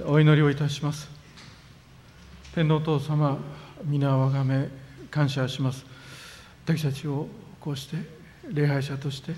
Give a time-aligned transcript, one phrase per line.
[0.00, 1.06] お祈りをいたします。
[2.54, 3.36] 天皇父様
[3.84, 4.70] 皆をあがめ
[5.10, 5.84] 感謝します。
[6.64, 7.28] 私たちを
[7.60, 7.98] こうして
[8.50, 9.34] 礼拝者として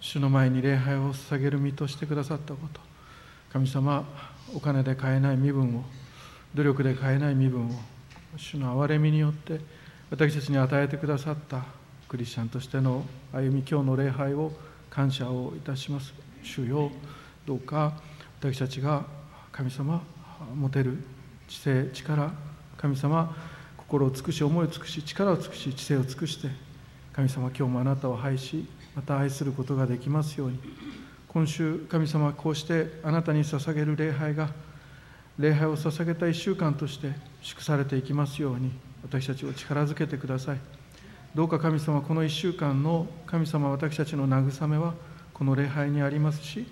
[0.00, 2.80] 主の前に礼拝を捧げる身としてくださったこと
[3.52, 4.08] 神様
[4.54, 5.84] お金で買えない身分を
[6.54, 7.70] 努力で買えない身分を
[8.38, 9.60] 主の憐れみによって
[10.08, 11.66] 私たちに与えてくださった
[12.08, 14.52] クリスチャンとしての歩み今日の礼拝を
[14.88, 16.14] 感謝をいたします。
[16.42, 16.90] 主よ
[17.44, 17.92] どうか
[18.40, 19.20] 私たちが
[19.52, 20.02] 神様
[20.56, 20.96] 持てる
[21.46, 22.32] 知性力
[22.78, 23.36] 神様
[23.76, 26.48] 心を尽くし思いを尽くし力を尽くし知性を尽くして
[27.12, 30.58] 神様今日もあなたを愛しまた愛することができますように。
[31.28, 34.50] 今週神様こうしてあなたに捧げる礼拝が
[35.38, 38.70] 礼拝を捧げた1週間として祝されていきますように
[39.02, 40.58] 私たちを力づけてください。
[41.34, 44.94] どうか神様この1週間の神様私たちの慰めは
[45.32, 46.66] この礼拝にありますし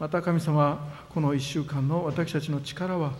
[0.00, 3.12] また神様この1週間の私たちの力は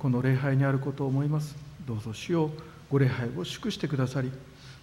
[0.00, 1.54] この礼拝にあることを思います。
[1.86, 2.50] どうぞ主よ
[2.90, 4.32] ご礼拝を祝してくださり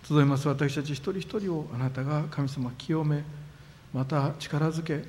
[0.07, 3.23] 集います私たち一人一人をあなたが神様清め
[3.93, 5.03] また力づけ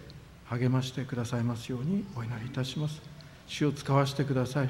[0.47, 3.01] 励ましてくださいますようにお祈りいたします。
[3.47, 4.69] 主を使わせてください。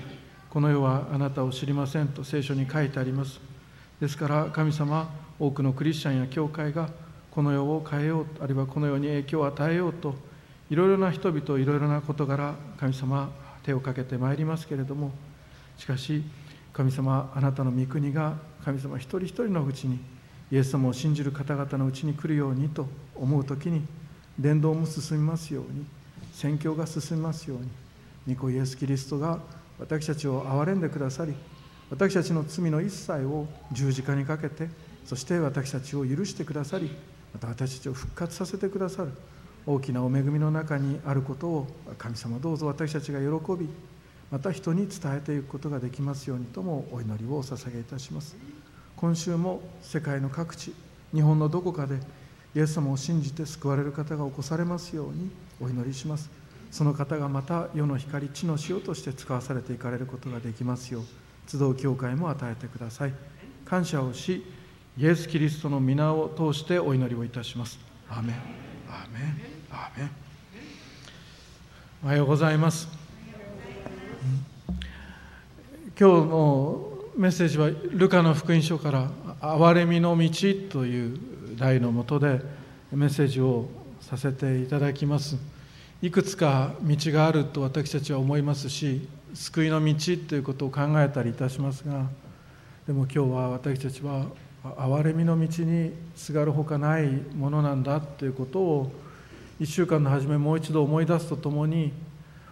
[0.51, 3.41] この世はあなたを知りませんと聖書に書いてあります。
[3.99, 6.91] ですから神様多くのクリスチャンや教会が
[7.31, 10.15] この世を変えようあるいはこの世に影響を与えようと
[10.75, 13.31] いろいろな人々いろいろな事柄神様
[13.63, 15.13] 手をかけてまいりますけれども
[15.79, 16.25] しかし
[16.73, 20.01] 神様あなたの御国が神様一人一人のうちに
[20.51, 23.87] イエス様を信じる方々のうちに来るようにと思う時に
[24.37, 25.87] 伝道も進みますように
[26.33, 27.59] 宣教が進みますよう
[28.29, 29.39] に御子イエス・キリストが
[29.79, 31.35] 私たちを憐れんでくださり
[31.89, 34.69] 私たちの罪の一切を十字架にかけて
[35.05, 36.91] そして私たちを許してくださり
[37.33, 39.13] また私たちを復活させてくださる。
[39.67, 43.27] 大きなお恵みの中にあることを神様どうぞ私たちが喜
[43.59, 43.69] び
[44.31, 48.37] また人に伝えていくことができますようにともお祈りをお捧げいたします。
[48.97, 50.75] 今週も世界の各地
[51.13, 51.99] 日本のどこかで
[52.55, 55.31] イエス様を信じて救われる方が起こされますように
[55.61, 56.31] お祈りします。
[56.71, 63.15] その方がまた世の光地の塩として使わされていかれることができますよう集う教会も与えてください。
[63.65, 64.45] 感謝をし
[64.99, 67.79] イエス・キリストの皆を通してお祈りをいたします。
[68.09, 69.23] アーメアーメン。
[69.73, 70.11] アーメン。
[72.05, 72.87] おはようございます、
[75.99, 79.11] 今日のメッセージはルカの福音書から
[79.43, 80.31] 「憐れみの道」
[80.71, 81.19] という
[81.57, 82.41] 題のもとで
[82.93, 83.69] メッセージを
[84.01, 85.39] させていただきます。
[86.01, 89.95] いくつか道があると私たちは思いますし救いの道
[90.29, 92.07] ということを考えたりいたしますが
[92.87, 94.27] でも今日は私たちは
[94.65, 98.93] 憐れみの道にすがるほかないものなんだということを
[99.61, 101.93] 1週間の初めもう一度思い出すとともに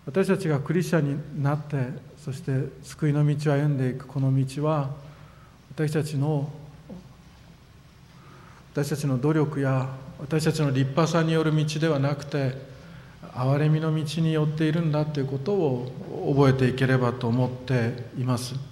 [0.05, 1.77] 私たちがクリスチャンになって
[2.19, 2.53] そして
[2.83, 4.91] 救いの道を歩んでいくこの道は
[5.75, 6.53] 私たちの
[8.75, 12.73] 私たちの努力や私たちの立派さによる道ではなくて
[13.35, 18.72] 憐れみの道によっているんだということを覚えていければと思っています。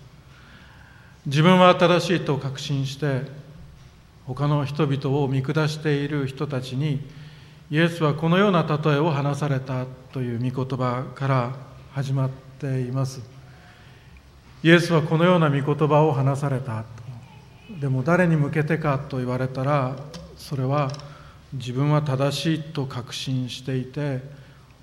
[1.27, 3.23] 自分は正しいと確信して
[4.27, 7.01] 他の人々を見下している人たちに
[7.71, 11.53] イエスはこのような例えを話されたという御言葉から
[11.93, 13.21] 始まっています。
[14.63, 16.85] イエスはこのような御言葉を話された。
[17.81, 19.97] でも誰に向けてかと言われたら
[20.37, 20.91] それは
[21.53, 24.23] 自分は正しいと確信していて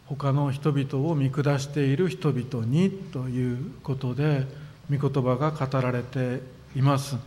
[0.05, 6.41] 他の人々を見下している人々にということで御言葉が語られて
[6.75, 7.17] います。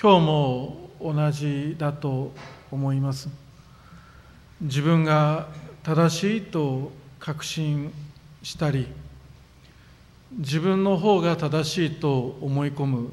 [0.00, 2.32] 今日も同じだと
[2.72, 3.28] 思います。
[4.60, 5.46] 自分が
[5.84, 7.92] 正しいと確信
[8.42, 8.88] したり
[10.38, 13.12] 自分の方が正しいと思い込む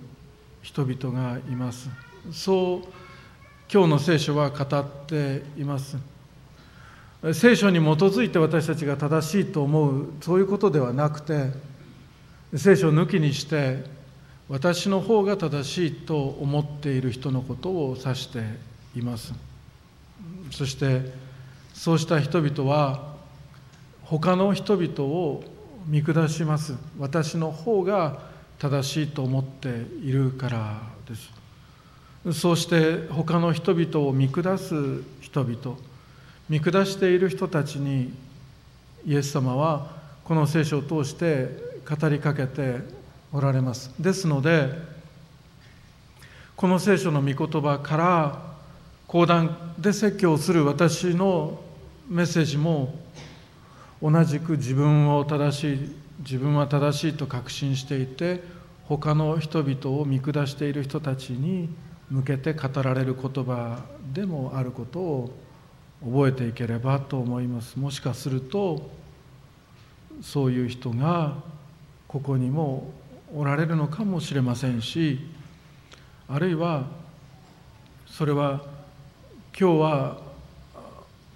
[0.63, 1.89] 人々がいます。
[2.31, 2.87] そう
[3.71, 5.97] 今日の聖書は語っています。
[7.33, 11.51] 聖書に基づいて私たちが正しいと思うそういうことではなくて
[12.55, 13.83] 聖書を抜きにして
[14.51, 18.43] 私の方が正しいと思っている人のことを指して
[18.93, 19.33] います。
[20.51, 21.13] そして
[21.73, 23.15] そうした人々は
[24.03, 25.41] 他の人々を
[25.87, 26.75] 見下します。
[26.99, 28.19] 私の方が
[28.59, 29.69] 正しいと思って
[30.03, 31.15] いるからで
[32.33, 32.37] す。
[32.37, 34.75] そうして他の人々を見下す
[35.21, 35.77] 人々
[36.49, 38.11] 見下している人たちに
[39.05, 39.95] イエス様は
[40.25, 43.00] この聖書を通して語りかけて
[43.33, 43.91] おられます。
[43.99, 44.69] ですので
[46.55, 48.51] この聖書の御言葉から
[49.07, 51.59] 講談で説教する私の
[52.07, 52.93] メッセージも
[54.01, 58.43] 同じく自分を正しい自分は正しいと確信していて
[58.85, 61.69] 他の人々を見下している人たちに
[62.09, 65.31] 向けて語られる言葉でもあることを
[66.03, 67.79] 覚えていければと思います。
[67.79, 68.89] もしかすると
[70.21, 71.35] そういう人が
[72.07, 72.91] ここにも
[73.33, 75.19] おられるのかもしれませんし
[76.27, 76.85] あるいは
[78.07, 78.61] それは
[79.57, 80.17] 今日は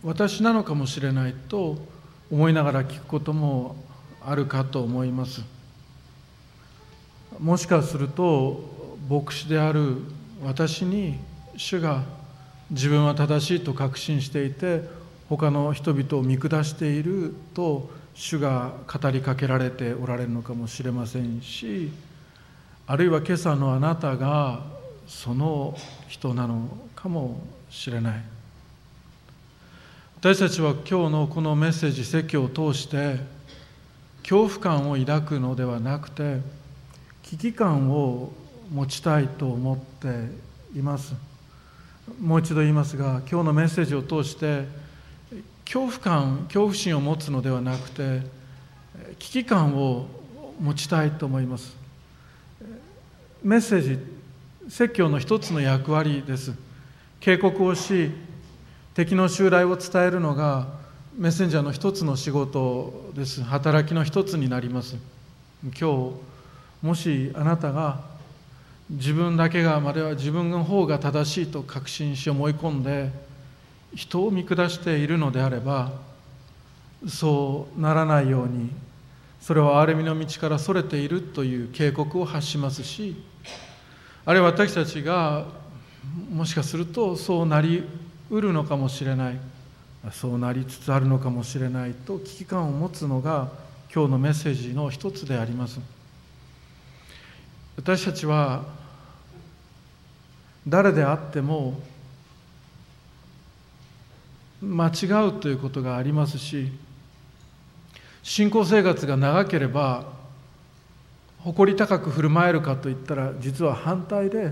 [0.03, 1.77] 私なのかもしれないと
[2.31, 3.75] 思いながら聞くことも
[4.23, 5.41] あるかと思います。
[7.39, 9.97] もしかすると牧師である
[10.43, 11.17] 私に
[11.57, 12.03] 主が
[12.71, 14.83] 自分は正しいと確信していて
[15.29, 21.91] 他の人々を見下していると主が語りかけられておられるのかもしれませんし
[22.87, 24.63] あるいは今朝のあなたが
[25.05, 25.77] その
[26.07, 27.39] 人なのかも
[27.69, 28.23] しれない。
[30.19, 33.19] 私たちは今日のこのメッセージ説教を通して
[34.23, 36.39] 恐怖感を抱くのではなくて
[37.21, 38.31] 危機感を
[38.71, 40.31] 持ちたいと思って
[40.77, 41.13] います。
[42.19, 44.67] もう一度言いますが今日のメッセージを通して
[45.65, 48.21] 恐怖感恐怖心を持つのではなくて
[49.19, 50.07] 危機感を
[50.59, 51.75] 持ちたいと思います。
[53.43, 53.99] メッセージ
[54.69, 56.53] 説教の一つの役割です。
[57.19, 58.11] 警告をし
[58.93, 60.67] 敵の襲来を伝えるのが
[61.17, 63.43] メッセンジャーの一つの仕事です。
[63.43, 64.95] 働きの一つになります。
[65.63, 66.11] 今日
[66.81, 68.01] もしあなたが
[68.89, 73.11] 自分だけがまでは自分の方が正しいと確信し思い込んで
[73.95, 75.91] 人を見下しているのであれば
[77.07, 78.69] そうならないように
[79.39, 83.15] それは憐れみの道からそれているという警告を発しますし
[84.25, 85.45] あるいは私たちが
[86.31, 87.83] もしかするとそうなり
[88.29, 89.39] うるのかもしれない
[90.11, 93.49] そうなりつつあるのかもしれないと危機感を持つのが
[93.93, 95.79] 今日のメッセージの一つであります。
[97.77, 98.63] 私たちは
[100.67, 101.79] 誰であっても
[104.65, 106.71] 間違うということがありますし
[108.23, 110.05] 信仰生活が長ければ
[111.39, 114.51] 誇り高く振る舞えるかといったら実は反対で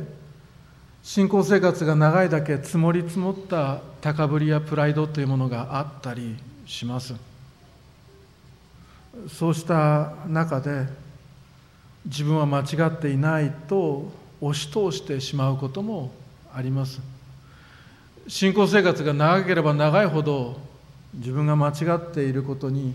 [1.02, 7.14] 信仰生活が長いだけ積もり積もった高ぶりやプライドというものがあったりします。
[9.28, 10.88] そうした中で
[12.06, 16.12] 自分は間違っていないと押し通してしまうことも
[16.54, 17.13] あります。
[18.28, 20.58] 信仰生活が長ければ長いほど
[21.14, 22.94] 自分が間違っていることに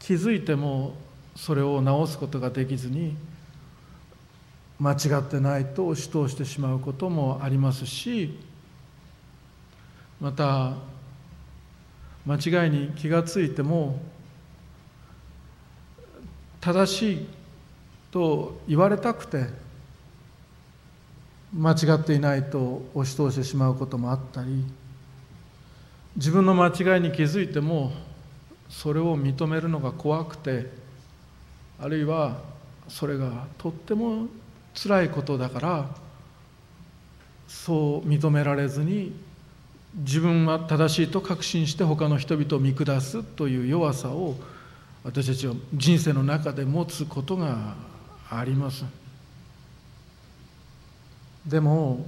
[0.00, 0.94] 気づいても
[1.36, 3.16] それを直すことができずに
[4.80, 8.38] 間違ってないと押し通してしまうこともありますし
[10.20, 10.74] また
[12.26, 14.00] 間違いに気がついても
[16.60, 17.26] 正しい
[18.10, 19.46] と言われたくて
[21.56, 24.64] 間違っていないと押し通してしまうこともあったり
[26.16, 27.92] 自分の間違いに気づいても
[28.68, 30.70] それを認めるのが怖くて
[31.80, 32.38] あるいは
[32.88, 34.26] それがとっても
[34.74, 35.86] 辛いことだから
[37.46, 39.12] そう認められずに
[39.94, 44.34] 自分は正しいと確信して他の人々を見下すという弱さを
[45.04, 47.76] 私たちは人生の中で持つことが
[48.28, 49.03] あります。
[51.46, 52.06] でも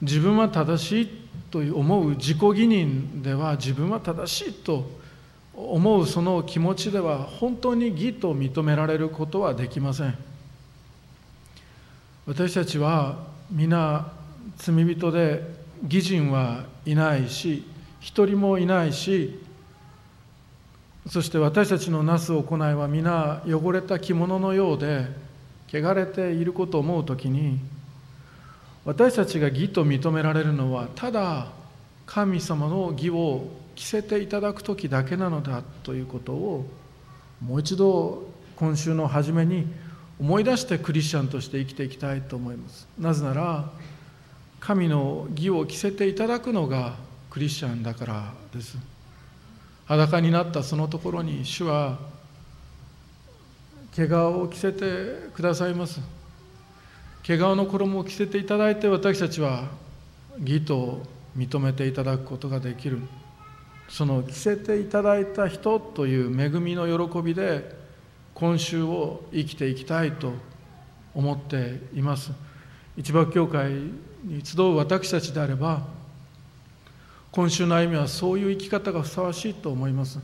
[0.00, 1.08] 自分は正しい
[1.50, 4.90] と思う自己義認では自分は正しいと
[5.54, 10.30] 思うその気持ちでは本当に義と認められることはできません。
[12.26, 14.12] 私たちは皆
[14.56, 15.42] 罪人で
[15.82, 17.64] 義人はいないし
[17.98, 19.40] 一人もいないし
[21.08, 25.06] そして私たちのなす行いは皆汚れた着物のようで
[25.72, 27.58] 汚れていることを思う時に
[28.90, 31.46] 私たちが義と認められるのはただ
[32.06, 36.66] 神様の義を着せていただく時だけなのだということを
[37.40, 38.24] もう一度
[38.56, 39.68] 今週の初めに
[40.18, 42.88] 思い出してクリスチャンとして生きていきたいと思います。
[42.98, 43.70] なぜなら
[44.58, 46.96] 神の義を着せていただくのが
[47.30, 48.76] クリスチャンだからです。
[49.84, 51.96] 裸になったそのところに主は
[53.94, 56.19] 毛皮を着せてくださいます。
[57.22, 59.68] 毛皮の衣を着せていただいて私たちは
[60.38, 61.02] 義と
[61.36, 63.00] 認めていただくことができる。
[63.88, 67.74] その着せていただいた人という恵みの喜びで
[68.34, 70.32] 今週を生きていきたいと
[71.14, 72.32] 思っています。
[72.96, 73.72] 一幕教会
[74.24, 75.82] に集う私たちであれば
[77.32, 80.18] 今週の歩みはそういう生き方がふさわしいと思います。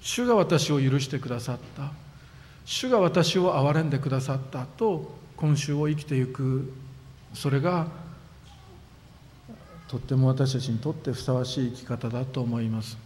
[0.00, 1.92] 主が私を許してくださった。
[2.64, 6.72] 主が私を憐れんでくださったと今週を生きていく。
[7.32, 7.88] それが
[9.88, 12.98] とっても私たちにとってふさわしい生き方だと思います。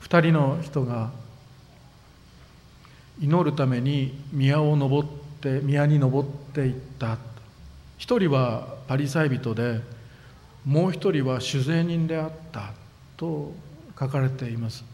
[0.00, 1.10] 2人の人が
[3.20, 5.08] 祈るために宮を登っ
[5.40, 7.16] て宮に登っていった。
[7.96, 9.80] 一人はパリサイ人で
[10.64, 12.72] もう一人は酒税人であった。
[13.16, 13.52] と
[13.98, 14.84] 書かれています。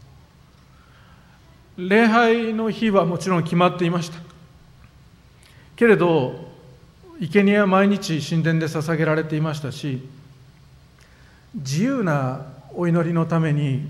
[1.77, 4.24] 礼拝の日はもちろん決まっていました。
[5.75, 6.53] けれど
[7.19, 10.01] 生贄は毎日神殿で捧げられていましたし
[11.55, 13.87] 自由なお祈りのために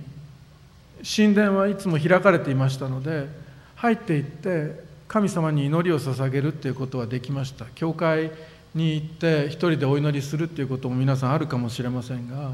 [1.03, 3.27] 神殿はいつも開かれていましたので
[3.75, 7.65] 入っていって神様に祈りを捧げるっていうことはできました。
[7.75, 8.31] 教会
[8.73, 12.51] に行って一人でお祈りするっていうことも皆さんあるかもしれませんが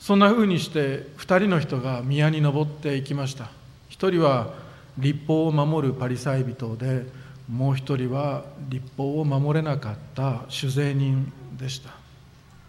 [0.00, 3.50] そんなふうにして2人の人が宮に登っていきました。
[3.88, 4.54] 一人は
[4.98, 7.06] 立法を守るパリサイ人で
[7.50, 11.90] もう一人は立法を守れなかった酒税人でした。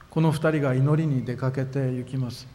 [0.09, 2.47] この2人が祈りに出かけて行きます。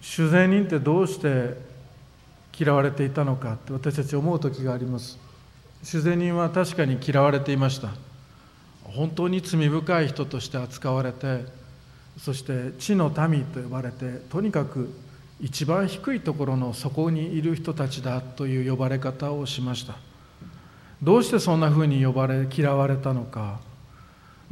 [0.00, 1.56] 酒税人ってどうして
[2.58, 5.18] 嫌われていたのかって私たち思う時があります。
[5.82, 7.90] 酒税人は確かに嫌われていました。
[8.84, 11.44] 本当に罪深い人として扱われて
[12.18, 14.92] そして地の民と呼ばれてとにかく
[15.42, 19.96] 一番低いところの底にいる人たちだという呼ばれ方をしました。
[21.02, 23.60] どうしてそんなふうに呼ばれ嫌われたのか。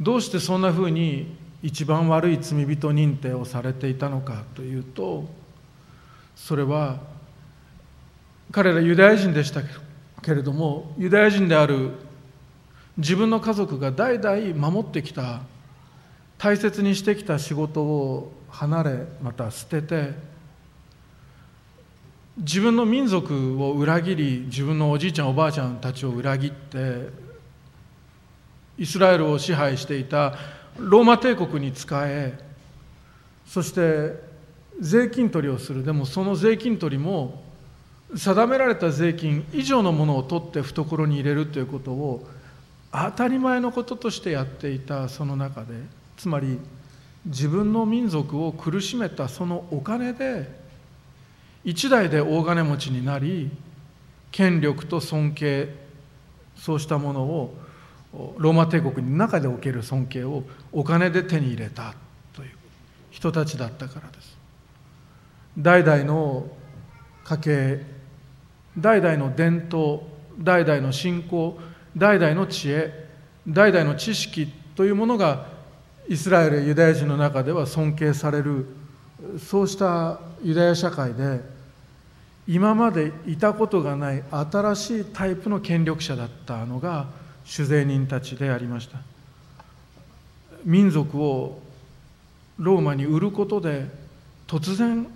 [0.01, 1.33] どうしてそんなふうに
[1.63, 5.25] 一番悪い罪人認定をされていたのかというと
[6.35, 6.99] それは
[8.51, 9.61] 彼らユダヤ人でした
[10.21, 11.91] けれどもユダヤ人である
[12.97, 15.41] 自分の家族が代々守ってきた
[16.37, 20.30] 大切にしてきた仕事を離れまた捨てて
[22.41, 27.09] 自分の民族を裏切り自分のおじいちゃんおばあちゃんたちを裏切って
[28.79, 30.33] イスラエルを支配していた
[30.77, 32.37] ローマ帝国に仕え
[33.45, 34.15] そして
[34.79, 35.83] 税金取りをする。
[35.85, 37.43] でもその税金取りも
[38.15, 42.27] 定められた税金以上のものを取って懐に入れるということを
[42.91, 45.75] 当たり前のこととしてやっていたその中で。
[46.17, 46.59] つまり
[47.25, 50.60] 自分の民族を苦しめたそのお金で
[51.63, 53.51] 一代で大金持ちになり
[54.31, 55.69] 権力と尊敬
[56.55, 57.55] そうしたものを
[58.37, 61.93] ローマ帝国の中でおける尊敬をお金で手に入れた
[62.33, 62.49] という
[63.09, 64.37] 人たちだったからです。
[65.57, 66.47] 代々の
[67.23, 67.85] 家系
[68.77, 70.01] 代々の伝統
[70.39, 71.59] 代々の信仰
[71.95, 73.09] 代々の知恵
[73.47, 75.47] 代々の知識というものが
[76.07, 78.65] イスラエルユダヤ人の中では尊敬される
[79.37, 81.41] そうしたユダヤ社会で
[82.47, 87.07] 今までいたことがない新しいタイプの権力者だったのが
[87.45, 88.97] 酒税人たちでありました。
[90.63, 91.61] 民族を
[92.57, 93.87] ローマに売ることで
[94.47, 95.07] 突然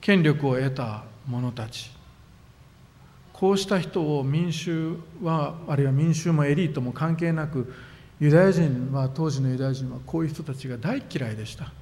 [0.00, 1.90] 権力を得た者たち。
[3.32, 7.72] こうした人を民衆はあるいは民衆もエリートも関係なく
[8.20, 11.72] ユダヤ人は当時のユダヤ人はこういう人たちが大嫌いでした。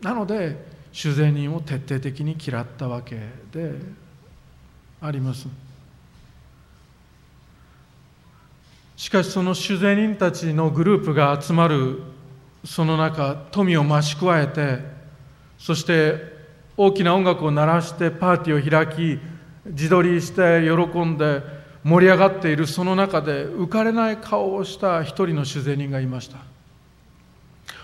[0.00, 3.16] なので主税人を徹底的に嫌ったわけ
[3.52, 3.74] で
[5.00, 5.46] あります。
[8.96, 12.02] しかしその主税人たちのグループが集まる
[12.64, 14.78] その中富を増し加えて
[15.58, 16.16] そして
[16.76, 19.18] 大きな音楽を鳴らしてパーティーを開き
[19.64, 21.42] 自撮りして喜んで
[21.82, 26.49] 盛り上がっているその中で浮かれない顔をした一人の主税人がいました。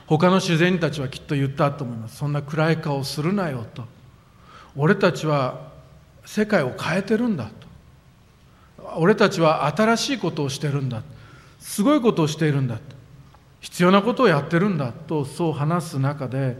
[0.07, 2.17] 他の主人たちはきっと言ったと思います。
[2.17, 3.85] そんな暗い顔するなよと。
[4.77, 5.73] 俺たちは
[6.25, 7.67] 世界を変えてるんだと。
[8.97, 11.03] 俺たちは新しいことをしてるんだ
[11.59, 12.79] すごいことをしているんだ
[13.61, 16.57] 必要なことをやってるんだとそう話す中で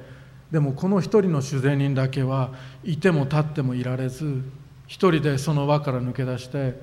[0.51, 2.51] でもこの一人の主税人だけは
[2.85, 4.43] いても立ってもいられず
[4.87, 6.75] 一人でその輪から抜け出して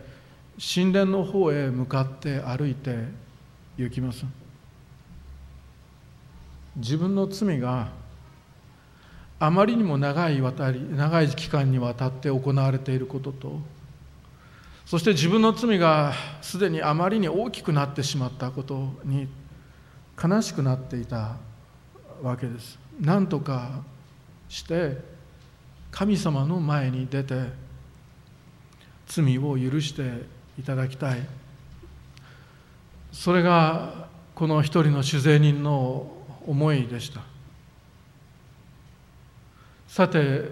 [0.74, 2.98] 神殿の方へ向かって歩いて
[3.78, 4.26] 行きます。
[6.76, 7.90] 自分の罪が
[9.40, 13.60] あまりにも長い渡り長い期間にわたって行われていることと
[14.86, 19.28] そして自分の罪がすでにあまりに大きくなってしまったことに
[20.22, 21.38] 悲しくなっていた
[22.22, 22.78] わけです。
[23.00, 23.82] 何とか
[24.50, 24.98] して
[25.90, 27.46] 神様の前に出て
[29.08, 30.26] 罪を許して
[30.60, 31.28] いただきたい。
[33.12, 36.13] それがこの一人の主税人の
[36.48, 37.22] 思いでした。
[39.88, 40.50] さて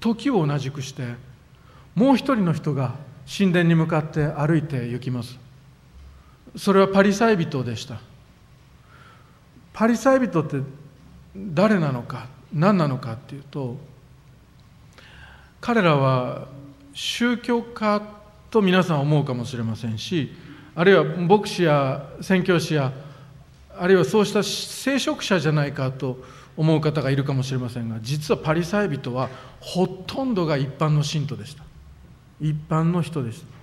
[0.00, 1.14] 時を同じくして
[1.94, 2.94] もう一人の人が
[3.26, 5.38] 神殿に向かって歩いて行きます。
[6.56, 8.00] それはパリサイ人でした。
[9.72, 10.60] パリサイ人って
[11.36, 13.76] 誰なのか何なのかっていうと
[15.60, 16.48] 彼らは
[16.94, 18.02] 宗教家
[18.50, 20.32] と皆さん思うかもしれませんし
[20.74, 22.92] あるいは牧師や宣教師や
[23.80, 26.18] あるいはそうした聖職者じゃないかと
[26.56, 29.28] 思う方がいるかもしれませんが実はパリサイ人は
[29.60, 31.62] ほとんどが一般の信徒でした。
[32.40, 33.58] 一般の人でした。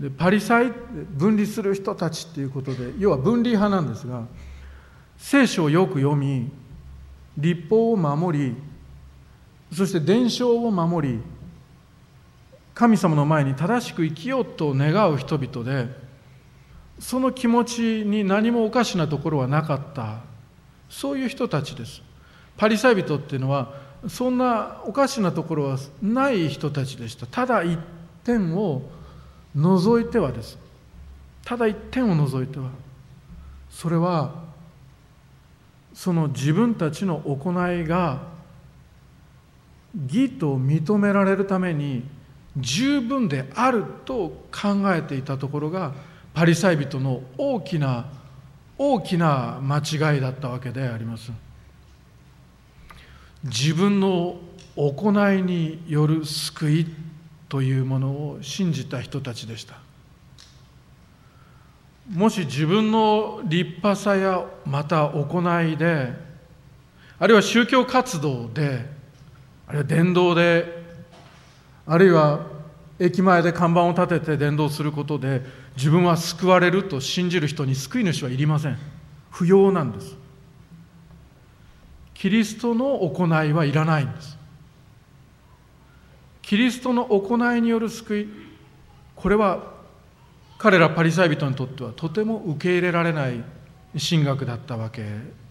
[0.00, 0.72] でパリサイ
[1.10, 4.24] 分離する人たちっていうことで要は分離派なんですが
[5.18, 6.50] 聖書をよく読み
[7.36, 8.56] 立法を守り
[9.72, 11.20] そして伝承を守り
[12.74, 15.88] 神様の前に正しく生きようと願う人々で
[17.00, 20.18] その気持ちに何もおかしなところはなかった。
[20.88, 22.02] そういう人たちです。
[22.56, 23.72] パリサイ人っていうのは
[24.08, 27.26] そんなおかしなところはない人たちでした。
[27.26, 27.78] ただ一
[28.22, 28.82] 点を
[29.54, 30.58] 除いてはです。
[31.42, 32.68] ただ一点を除いては。
[33.70, 34.34] それは
[35.94, 38.20] その自分たちの行いが
[40.06, 42.04] 義と認められるために
[42.56, 45.92] 十分であると考えていたところが
[46.40, 48.06] パリサイ人の大きな
[48.78, 51.30] 大きな間違いだったわけであります。
[53.44, 54.38] 自分の
[54.74, 56.86] 行いによる救い
[57.50, 59.74] というものを信じた人たちでした。
[62.10, 66.10] もし自分の立派さやまた行いで
[67.18, 68.86] あるいは宗教活動で
[69.66, 70.84] あるいは伝道で
[71.86, 72.46] あるいは
[73.00, 75.42] 駅前で看板を立てて伝道することで
[75.74, 78.78] 自分は救われると信じる人に救い主はいりません。
[79.30, 80.14] 不要なんです。
[82.12, 84.36] キリストの行いはいらないんです。
[86.42, 88.28] キリストの行いによる救い
[89.16, 89.72] これは
[90.58, 93.42] 彼らパリサイ人にとってはとても受け入れられない
[93.98, 95.06] 神学だったわけ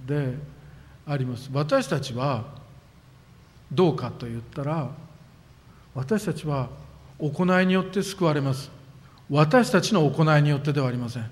[0.06, 0.36] で
[1.08, 1.50] あります。
[1.52, 2.44] 私たちは
[3.72, 4.92] どうかと言ったら
[5.96, 6.70] 私たちは
[7.20, 8.72] 行いによって救われます。
[9.30, 11.30] 私たちの行いによってではありません。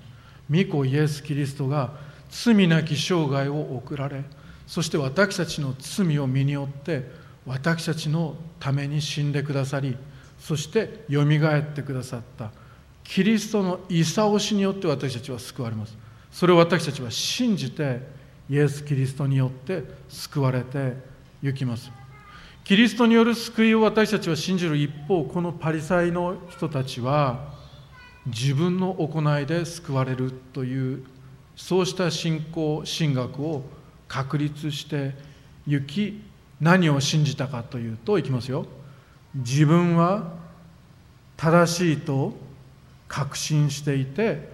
[0.50, 1.92] 御子イエス・キリストが
[2.30, 4.22] 罪なき生涯を送られ
[4.66, 7.10] そして私たちの罪を身に負って
[7.46, 9.96] 私たちのために死んでくださり
[10.38, 12.50] そしてよみがえってくださった。
[13.02, 15.96] キリストの勲しによって私たちは救われます。
[16.30, 18.00] それを私たちは信じて
[18.50, 20.94] イエス・キリストによって救われて
[21.40, 21.90] ゆきます。
[22.68, 27.54] キリストによる救いを私たちは信じる一方このパリサイの人たちは
[28.26, 31.02] 自分の行いで救われるという
[31.56, 33.62] そうした信仰神学を
[34.06, 35.14] 確立して
[35.66, 36.22] 行き
[36.60, 38.66] 何を信じたかというといきますよ。
[39.34, 40.34] 自分は
[41.38, 42.34] 正しいと
[43.08, 44.46] 確信していて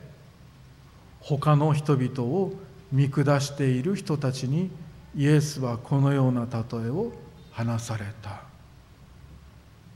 [1.19, 2.53] 他の人々を
[2.93, 4.71] 見下している人たちに
[5.17, 7.24] イエスはこのような例えを
[7.55, 8.43] 話された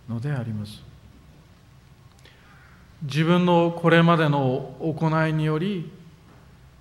[0.09, 0.83] のであります。
[3.03, 5.91] 自分のこれまでの行いにより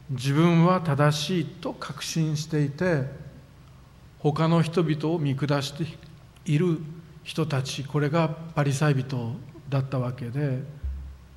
[0.09, 3.03] 自分は正しいと確信していて
[4.19, 5.85] 他の人々を見下して
[6.45, 6.79] いる
[7.23, 9.35] 人たちこれがパリサイ人
[9.69, 10.63] だったわけで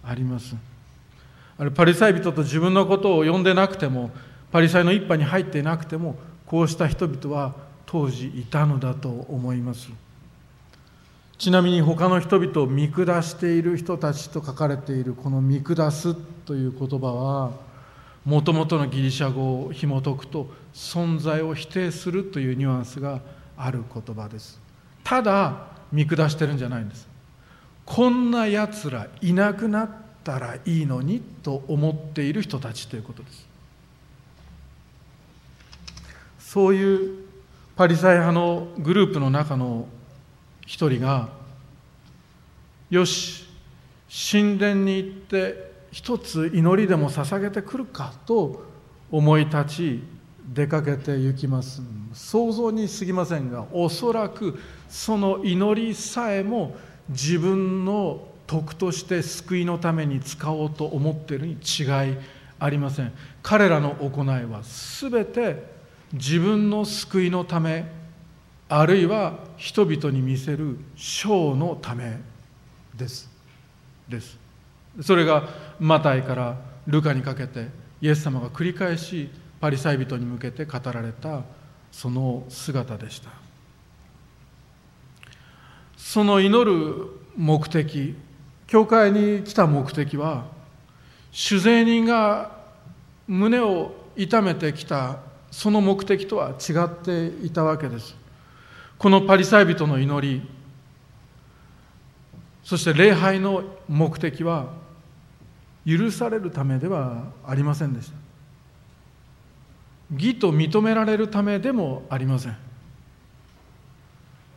[0.05, 0.55] あります。
[1.59, 4.11] あれパリサイ人と自分のことを呼んでなくても
[4.51, 9.91] パリサイの一派に入っていなくてもこうした人々は当時いたのだと思います。
[11.39, 16.15] ちなみに他の人々を見下している人たちと書かれているこの「見下す」
[16.47, 17.51] という言葉は
[18.25, 23.23] もともとのギリシャ語を紐解くと存在を否定するというニュアンスが
[23.57, 24.61] ある言葉です。
[25.03, 27.09] ただ見下してるんじゃないんです。
[27.85, 29.91] こんなやつらいなくなっ
[30.23, 33.49] たらいいのにと思っている人たちということです。
[36.39, 37.20] そういう
[37.81, 39.89] パリサイ派のグループの中の
[40.67, 41.31] 一人が
[42.91, 43.47] よし
[44.31, 48.67] 神殿に行って一つ祈りでも捧げてくるかと
[49.11, 50.03] 思い立ち
[50.53, 51.81] 出かけて行きます。
[52.13, 56.77] 想像に過ぎませんがおそらくその祈りさえも
[57.09, 62.19] 自分の徳として救いのために使おうと思っているに違い
[62.59, 63.13] ありません。
[63.43, 64.61] 彼らの行いは
[65.01, 65.80] 全て
[66.13, 67.87] 自分の救いのため
[68.69, 72.19] あるいは人々に見せるショーのため
[72.95, 73.29] です。
[74.09, 74.39] です。
[75.03, 77.69] それがマタイからルカにかけて
[78.01, 79.29] イエス様が繰り返し
[79.61, 81.43] パリサイ人に向けて語られた
[81.93, 83.31] その姿でした。
[85.97, 88.17] その祈る目的
[88.67, 90.47] 教会に来た目的は
[91.33, 92.53] 酒税人が
[93.27, 95.19] 胸を痛めてきた
[95.51, 98.17] その目的とは違っていたわけです。
[98.99, 100.47] このパリサイ人の祈り
[102.63, 104.73] そして礼拝の目的は
[105.87, 108.17] 許されるためではありませんでした。
[110.13, 112.57] 義と認められるためでもありません。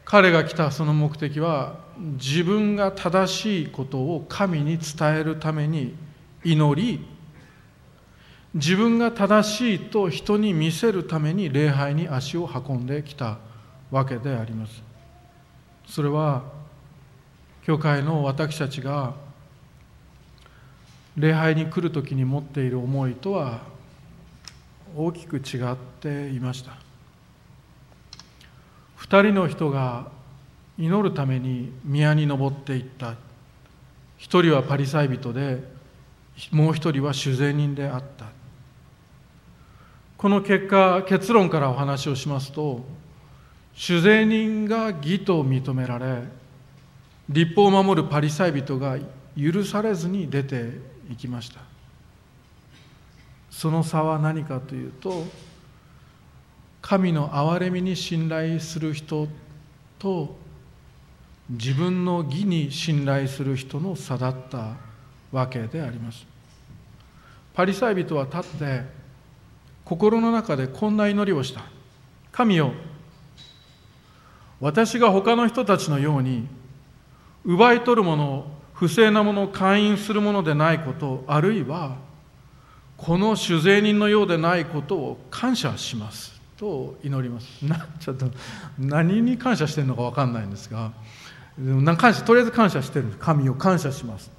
[0.06, 5.96] 彼が来たその目的は自分が正しいことを神に伝えるために
[6.44, 7.06] 祈り
[8.54, 13.40] 自分が正しいと人に見せるために礼拝に足を運んできた
[13.90, 14.84] わけであります。
[15.88, 16.44] それは
[17.64, 19.14] 教会の私たちが
[21.16, 23.62] 礼拝に来る時に持っている思いとは
[24.96, 26.74] 大きく違っていました。
[28.96, 30.12] 二人の人が
[30.78, 33.16] 祈るために宮に登っていった。
[34.18, 35.64] 一人はパリサイ人で
[36.52, 38.33] もう一人は主税人であった。
[40.24, 42.80] この結果結論からお話をしますと
[43.74, 46.24] 主税人が義と認められ
[47.28, 48.98] 立法を守るパリサイ人が
[49.38, 50.80] 許されずに出て
[51.12, 51.60] いきました。
[53.52, 55.26] その差は何かというと
[56.82, 59.28] 神の憐れみに信頼する人
[60.00, 60.38] と
[61.50, 64.78] 自分の義に信頼する人の差だった
[65.34, 66.26] わけであります。
[67.54, 69.03] パリサイ人は立って
[69.94, 71.62] 心の中でこんな祈りをした。
[72.32, 72.72] 神よ
[74.60, 76.48] 私が他の人たちのように
[77.46, 81.98] 奪い取るものを不正なものを勧誘するものでないことあるいは
[82.98, 86.42] この酒税人のようでないことを感謝します。
[86.58, 87.62] と祈ります。
[87.64, 88.26] なちょっと
[88.80, 90.92] 何に感謝してるのか分かんないんですが
[91.98, 93.14] 感謝とりあえず感謝してる。
[93.20, 94.32] 神を感謝します。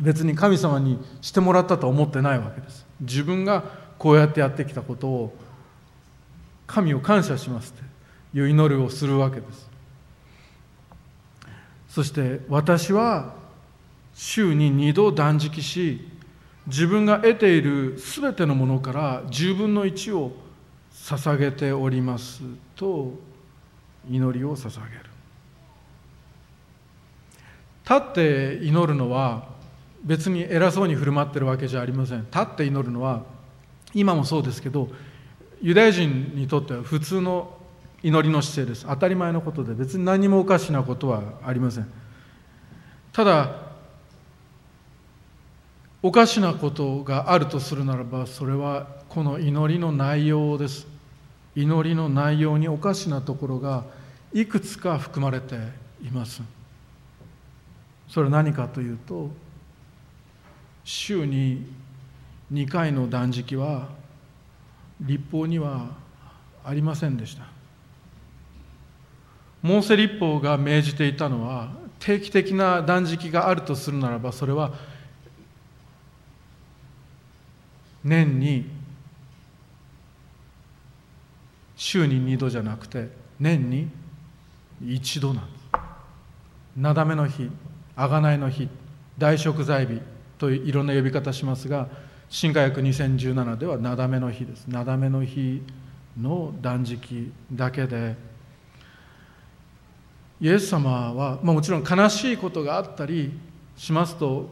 [0.00, 2.84] 別に神様にしてもらったとは思ってないわけです。
[3.00, 5.32] 自分がこうやってやってきたことを
[6.66, 9.70] 神を感謝しますという祈りをするわけです。
[11.88, 13.32] そして私は
[14.12, 16.08] 週に2度断食し
[16.66, 20.32] 自分が得ている全てのものから10分の1を
[20.92, 22.42] 捧げております
[22.74, 23.12] と
[24.10, 25.04] 祈りを捧げる。
[27.88, 29.46] 立って祈るのは
[30.02, 32.22] 別に偉そうに振る舞ってるわけじゃありません。
[32.22, 33.30] 立って祈るのは
[33.94, 34.88] 今もそうですけど
[35.60, 37.56] ユダヤ人にとっては普通の
[38.02, 38.86] 祈りの姿勢です。
[38.86, 41.86] 当たり前のことで別に何もおかしなことはありません。
[43.12, 43.72] ただ
[46.02, 50.86] おかしなことがあるとするならばそれはこの祈りの内容です。
[51.54, 53.84] 祈りの内容におかしなところが
[54.32, 55.56] いくつか含まれて
[56.02, 56.42] います。
[58.08, 59.30] それは何かというと
[60.82, 61.66] 週に
[62.52, 63.88] 2回の断食は
[65.00, 65.86] 立法には
[66.64, 67.46] ありませんでした。
[69.62, 74.72] モーセ立法が命じていたのは定期的な断食があるとするならばそれは
[78.04, 78.68] 年に
[81.76, 83.88] 週に2度じゃなくて年に
[84.82, 85.62] 1度なんです。
[86.76, 87.50] なだめの日
[87.96, 88.68] 贖いの日
[89.16, 90.00] 大食材日
[90.38, 91.86] といろんな呼び方しますが
[92.32, 94.66] 新科学2017ではなだめの日です。
[94.66, 95.60] なだめの日
[96.18, 98.16] の断食だけで
[100.40, 103.38] イエス様は、まあ、もちろん悲しいことがあったり
[103.76, 104.48] しますと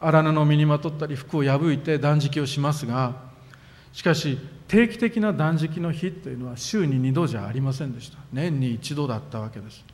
[0.00, 3.16] 荒布を身にまとったり服を破いて断食をしますが
[3.92, 8.18] しかし定期的な断食の日というのは週に2度じゃありませんでした。
[8.32, 9.84] 年に1度だったわけです。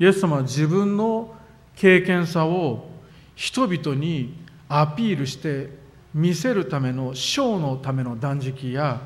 [0.00, 1.32] イエス様は自分の
[1.76, 2.90] 経験さを
[3.36, 4.34] 人々に
[4.68, 5.80] アピールして
[6.14, 9.00] 見せるためのショーのための断食や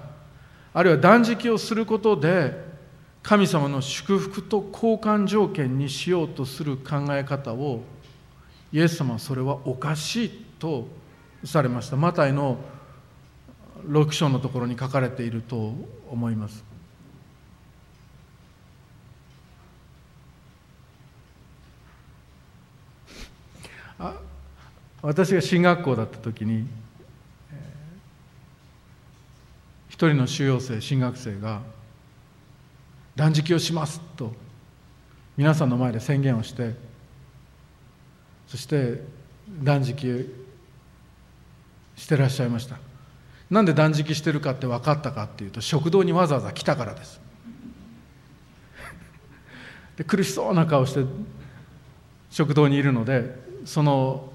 [0.75, 2.67] あるいは断食をすることで
[3.23, 7.83] 神様の祝福と交換条件にしようとする考え方を
[8.73, 10.87] イエス様はそれはおかしいと
[11.45, 11.97] されました。
[11.97, 12.59] マタイの
[13.89, 15.75] 6章のところに書かれていると
[16.11, 16.65] 思います。
[23.99, 24.15] あ
[25.03, 26.67] 私が進学校だった時に
[29.97, 31.63] 一人の収容生進学生が
[33.15, 34.31] 断食をしますと
[35.39, 36.75] 皆さんの前で宣言をして
[38.47, 39.01] そして
[39.63, 40.35] 断食
[41.97, 42.77] してらっしゃいました。
[43.49, 47.19] なんで断食してるかって分かったかっていうと食堂にわざわざ来たからです。
[49.97, 51.07] で苦しそうな顔して
[52.29, 54.31] 食堂にいるのでその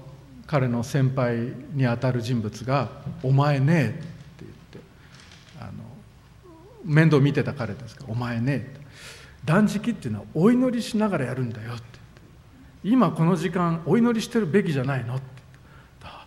[0.48, 2.90] 彼の先輩にあたる人物が
[3.22, 4.11] 「お前ね」って言ってあの
[6.84, 8.04] 面倒見てた彼ですか？
[8.06, 8.74] ら「お前ね」
[9.44, 11.82] 断食っていうのはお祈りしながらやるんだよって。
[12.84, 15.16] 今この時間お祈りしてるべきじゃないの？
[15.16, 15.24] って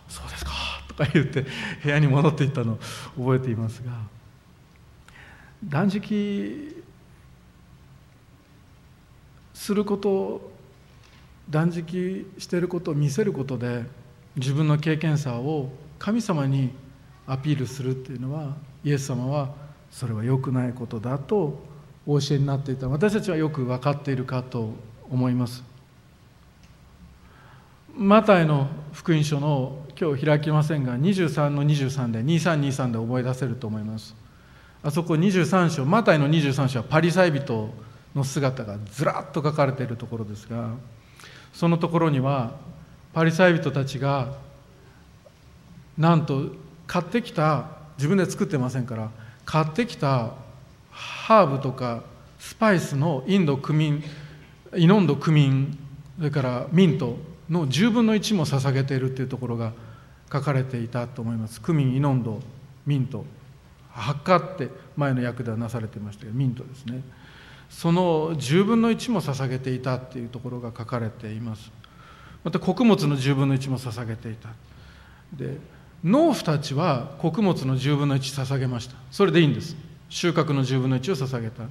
[0.08, 0.52] そうですか
[0.88, 1.46] とか言って
[1.84, 2.78] 部屋に戻っていったのを
[3.18, 3.92] 覚えていますが。
[5.64, 6.84] 断食
[9.54, 10.52] すること
[11.50, 13.84] 断食していることを見せることで
[14.36, 16.72] 自分の経験さを神様に
[17.26, 19.56] アピールするっていうのはイエス様は
[19.96, 21.58] それは良くないことだと
[22.06, 22.90] お教えになっていた。
[22.90, 24.74] 私たちはよく分かっているかと
[25.10, 25.64] 思います。
[27.96, 34.14] マタイの福音書の今日開きませんが23の23で2323で覚え出せると思います。
[34.84, 37.70] あそこ23章マタイの23章はパリサイ人
[38.14, 40.72] の姿がずらっと書かれているところですが
[41.54, 42.52] そのところには
[43.14, 44.34] パリサイ人たちが
[45.98, 46.52] なんと
[46.86, 50.32] 買ってきた自分で作ってませんから買ってきた
[50.92, 52.04] ハーブとか
[52.40, 54.04] スパイスのインドクミン
[54.76, 55.78] イノンドクミン
[56.18, 57.18] それからミント
[57.50, 59.74] の10分の1も捧げているというところが
[60.32, 61.62] 書かれていたと思います。
[61.62, 62.42] クミンイノンド
[62.86, 63.26] ミント
[63.92, 67.02] 発火って前の訳ではなされていましたけどミントですね。
[67.70, 71.72] その10分の1も捧げていたっていうところが書かれています。
[72.44, 74.50] また穀物の10分の1も捧げていた。
[75.34, 75.58] で
[76.06, 78.96] 農夫たちは穀物の10分の1捧げました。
[79.10, 79.76] それでいいんです。
[80.08, 81.64] 収穫の10分の1を捧げた。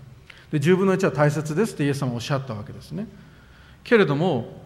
[0.50, 3.06] で10分の1は大切ですってイエス様はおっしゃったわけですね。
[3.84, 4.60] けれども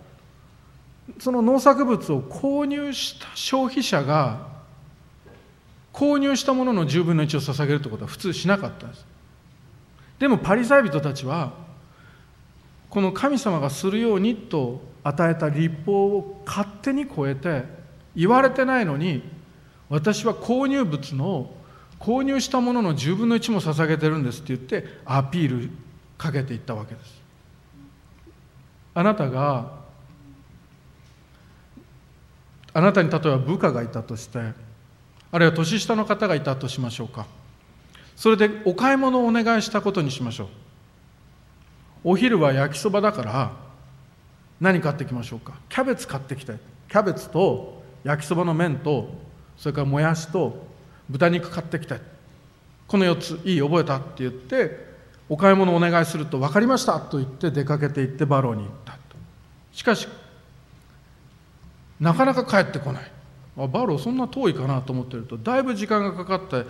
[1.19, 4.49] その農作物を購入した消費者が
[5.93, 9.07] 購入したものの10分の1を捧げるということは普通しなかったです。
[10.19, 11.53] でもパリサイ人たちは
[12.89, 17.65] この神様がするようにと与えた立法を勝手に超えて
[18.17, 19.37] 言われてないのに
[19.89, 21.51] 私は購入物の
[21.99, 25.71] 購入したものの10分の1も捧げてるんですって言ってアピール
[26.17, 27.23] かけていったわけです。
[28.95, 29.79] あなたが
[32.75, 34.39] あなたに例えば部下がいたとして
[35.31, 37.27] あるいは年下の方がいたとしましょうか。
[38.15, 40.49] それでお買い物をお願いしたことにしましょう。
[42.05, 43.53] お昼は焼きそばだから
[44.61, 45.55] 何買ってきましょうか。
[45.69, 46.55] キャベツ買ってきて
[46.89, 49.28] キャベツと焼きそばの麺と
[49.59, 50.67] それからもやしと
[51.11, 52.01] 豚肉買ってきて
[52.87, 54.89] この4ついい覚えたって言って
[55.29, 58.99] お買い物お願いすると分かりましたと言って出かけて行ってバローに行ったと。
[59.73, 60.09] しかし
[62.01, 63.11] なかなか帰ってこない。
[63.59, 66.65] あバローそんな遠いかなと思ってるとだいぶ時間がかかって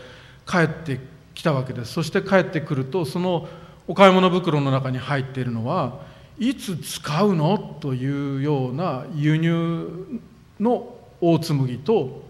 [0.46, 0.98] 帰って
[1.34, 1.92] きたわけです。
[1.92, 3.46] そして帰ってくるとその
[3.86, 6.00] お買い物袋の中に入っているのは
[6.38, 7.58] いつ使うの？
[7.58, 10.20] というような輸入
[10.58, 12.27] の大紬と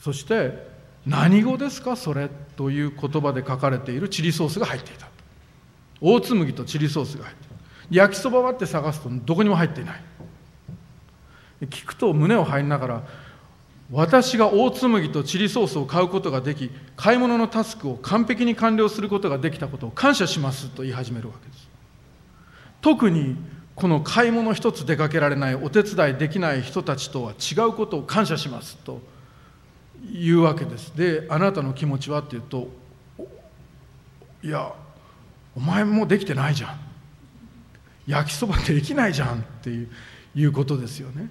[0.00, 0.66] そして
[1.06, 5.08] 何語ですかそれという言葉で書かれているチリソースが入っていた。
[6.00, 7.54] 大紬とチリソースが入っている
[7.90, 10.02] 焼きそばはって探すとどこにも入っていない。
[11.62, 13.02] 聞くと胸を張りながら
[13.92, 21.68] 私が大紬とチリソースを買うことができ買い物のタスクを完璧に完了することができたことを感謝しますと言い始めるわけです。
[22.80, 23.36] 特に
[23.74, 29.00] この買い物一つ出かけられないお手伝いできない人たちとは違うことを感謝しますと
[30.02, 30.96] 言うわけです。
[30.96, 32.68] であなたの気持ちはっていうと
[34.42, 34.72] いや
[35.54, 36.80] お前もできてないじゃん。
[38.06, 39.88] 焼きそばできないじゃんっていう
[40.34, 41.28] いうことですよね。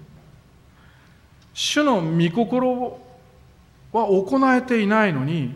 [1.52, 3.00] 主の御心
[3.92, 5.54] は行えていないのに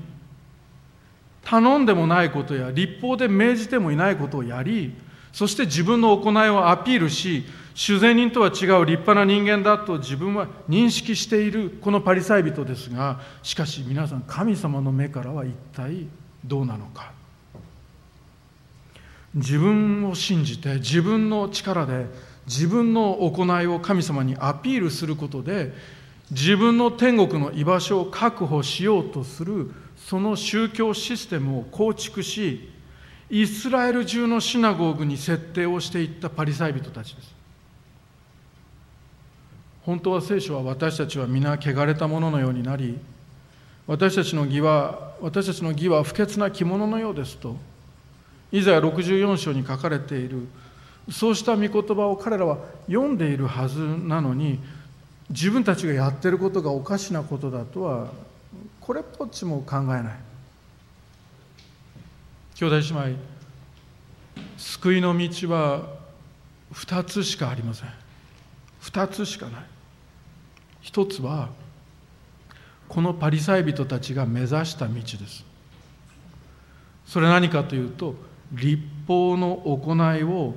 [1.43, 4.95] 頼んでもないことや立法で命じてもいないことをやり
[5.33, 8.69] そして自分の行いをアピールし修善人とは違う立
[9.01, 16.07] 派な人間だと自分は認識しているこのパリサイ人ですがしかし皆さん神様の目からは一体
[16.45, 17.13] どうなのか。
[19.35, 22.07] 自分を信じて自分の力で
[22.47, 25.73] 自分の行いを神様にアピールすることで
[26.31, 32.71] 自分の天国の居場所を確保しようとするその宗教システムを構築し
[33.29, 37.44] イスラエル中のシナゴーグに設定をしていったパリサイ人たちです。
[39.85, 42.99] 本当は聖書は私たちは皆汚れたもののようになり
[43.87, 47.57] 私たちの義は私たちの義は不潔な着物のようですと
[48.51, 50.47] イザヤ64章に書かれている
[51.11, 54.59] そうした御言葉を彼らは読んでいるはずなのに
[55.29, 58.09] 自分たちがやってることがおかしなことだとは
[58.81, 60.15] これっぽっちも考えない。
[62.55, 63.19] 兄弟姉妹
[64.57, 65.89] 救いの道は
[66.73, 67.89] 2つしかありません。
[68.83, 69.74] 2つしかない。
[70.85, 71.49] 一つは
[72.91, 75.43] このパリサイ人たちが目指した道です。
[77.07, 78.15] それ何かというと
[78.53, 80.55] 立法の行いを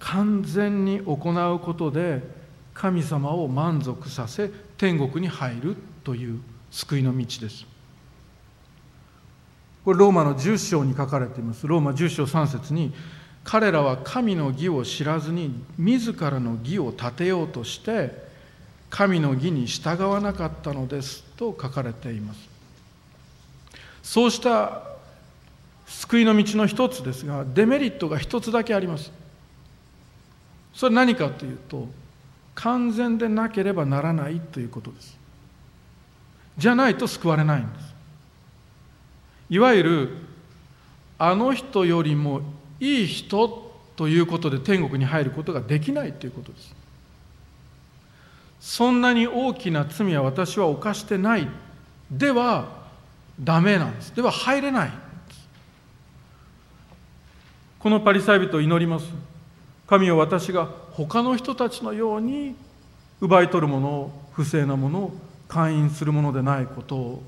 [0.00, 1.12] 完全に行
[1.54, 2.22] うことで
[2.74, 6.40] 神様を満足させ天国に入るという
[6.72, 7.64] 救いの道です。
[9.84, 11.68] これローマの10章に書かれています。
[11.68, 12.92] ローマ10章3節に
[13.44, 18.31] 彼らは神の義を知らずに自らの義を立てようとして
[18.92, 22.48] 神の義に従わなかったのですと書かれています。
[24.02, 24.82] そうした
[25.86, 29.10] 救いの道の一つですがデメリットが一つだけあります。
[30.74, 31.88] それは何かというと
[32.54, 35.16] 完全でなければならないということです。
[36.58, 37.94] じゃないと救われないんです。
[39.48, 40.16] いわゆる
[41.18, 42.42] あの人よりも
[42.78, 46.81] いい人ということで天国に入ることができないということです。
[48.62, 51.48] そんなに大きな罪は私は犯してない。
[52.08, 52.68] では
[53.38, 54.14] ダメなんです。
[54.14, 54.92] では入れない
[57.80, 59.06] このパリサイ人を祈ります。
[59.88, 62.54] 神を私が他の人たちのように
[63.20, 65.12] 奪い取るものを不正なものを
[65.48, 67.22] 勧誘するものでないことを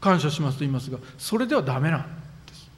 [0.00, 2.00] 感謝しますと言いますがそれではダメなん
[2.46, 2.70] です。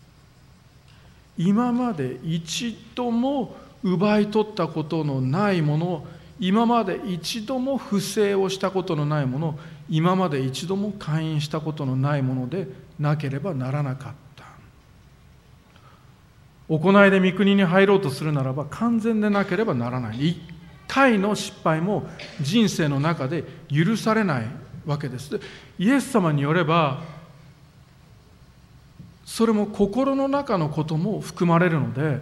[1.39, 9.59] 今まで一度も奪い取ったことのないものを今まで一度も不正をしたことのないもの
[9.91, 14.45] 今まで一度も勧誘したことのないものでなければならなかった。
[16.69, 20.29] 行いで御国に入ろうとするならば完全でなければならない。
[20.29, 20.41] 一
[20.87, 22.07] 回の失敗も
[22.41, 24.47] 人生の中で許されない
[24.87, 25.41] わけです。
[25.79, 27.03] イエス様によれば
[29.25, 32.19] それも心の中のことも含まれるので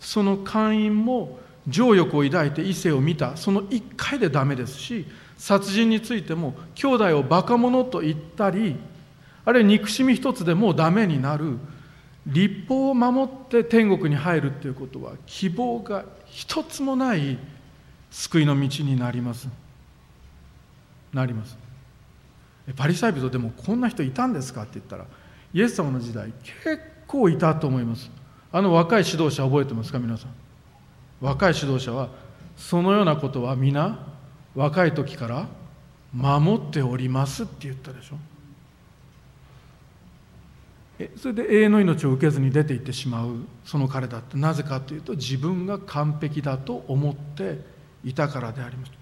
[0.00, 8.76] その会員も情欲を抱いて異性を見たその一回でダメですし殺人についても兄弟をバカ者と言ったり
[9.44, 11.58] あるいは憎しみ一つでもうダメになる。
[12.26, 17.38] 立法を守って天国に入るということは希望が一つもない
[18.10, 19.48] 救いの道になります。
[21.12, 21.56] なります。
[22.74, 25.04] パリサイ人でもこんな人いたんですかって言ったら
[25.54, 26.32] イエス様の時代
[26.64, 28.10] 結構いたと思います。
[28.50, 30.45] あの若い指導者覚えてますか皆さん？
[31.20, 32.08] 若い指導者は
[32.56, 33.98] そのようなことは皆
[34.54, 35.46] 若い時から
[36.12, 38.16] 守っておりますって言ったでしょ。
[40.98, 44.38] えそれで永遠の命を受けずに出ていってしまうその彼だって。
[44.38, 47.60] なぜかというと自分が完璧だと思って
[48.02, 48.92] いたからであります。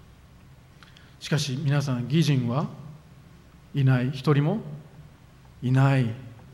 [1.21, 2.67] しかし皆さん義人は
[3.75, 4.11] いない。
[4.11, 4.59] 一人も
[5.63, 6.07] いない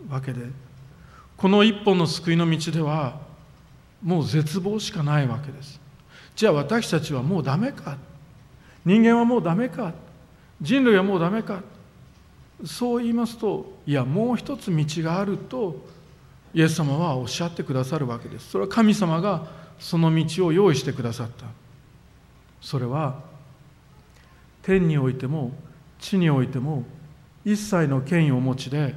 [0.09, 0.43] わけで。
[1.39, 3.30] この一本の救いの道では
[4.03, 5.81] もう絶望しかないわけです。
[6.35, 7.99] じゃあ私たちはもうダメか。
[8.85, 9.93] 人間はもうダメか。
[10.61, 11.63] 人類はもうダメか。
[12.65, 15.77] そう言いますといやもう一つ道があると
[16.53, 18.51] イエス様はおっしゃってくださるわけです。
[18.51, 19.47] それは神様が
[19.79, 21.47] その道を用意してくださった。
[22.61, 23.23] それは
[24.63, 25.53] 天においても
[25.99, 26.85] 地においても
[27.45, 28.95] 一切の権威をお持ちで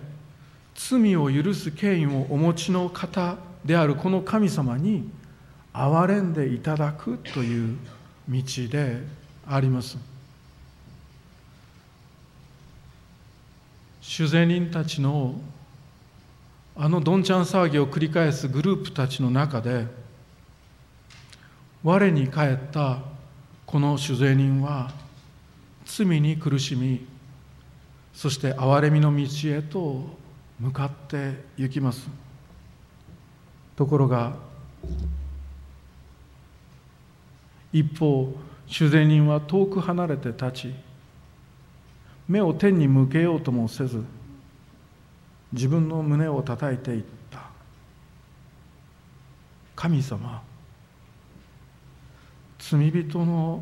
[0.76, 5.10] 罪を許す権威をお持ちの方であるこの神様に
[5.74, 7.78] 憐れんでいただくという
[8.30, 9.02] 道で
[9.48, 9.98] あります。
[14.02, 15.36] 主税人たちの
[16.76, 19.86] あのどんちゃん騒ぎを繰り返すグループたちの中で
[21.84, 23.00] 我に返った
[23.66, 24.92] この主税人は
[25.86, 27.06] 罪に苦しみ
[28.14, 30.04] そして憐れみの道へと
[30.60, 32.23] 向かって行きます。
[33.76, 34.36] ところが
[37.72, 38.34] 一方
[38.68, 40.76] 主税人は遠く離れて立ち
[42.28, 44.04] 目を天に向けようともせず
[45.52, 47.14] 自分の胸を叩いていった。
[49.76, 50.42] 神様
[52.58, 53.62] 罪人の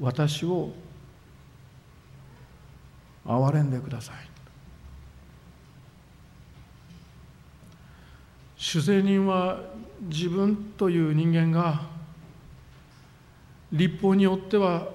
[0.00, 0.72] 私を
[3.26, 4.33] 憐れんでください。
[8.64, 9.60] 主税人は
[10.00, 11.82] 自分という人間が
[13.70, 14.88] 立法によっては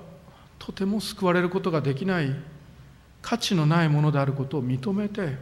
[0.58, 2.34] とても救われることができない
[3.22, 5.38] 価値のないものであることを認めて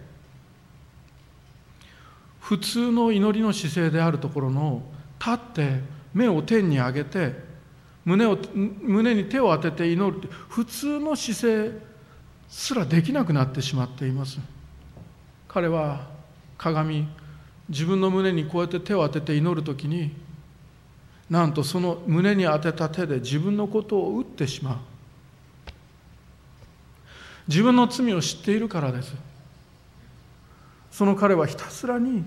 [2.42, 4.82] 普通の祈りの姿勢であるところの
[5.20, 5.80] 立って
[6.14, 7.34] 目を天に上げて
[8.04, 8.38] 胸を
[8.82, 11.80] 胸に手を当てて祈るって普通の姿勢
[12.50, 14.38] すらできなくなってしまっています。
[15.48, 16.10] 彼は
[16.58, 17.08] 鏡
[17.70, 20.12] 自分の胸にこうやって手を当てて祈る時に
[21.30, 24.78] なんとその胸に当てた手で自分のことを打ってしまう。
[27.48, 29.14] 自分の罪を知っているからです。
[30.92, 32.24] その彼はひたすらに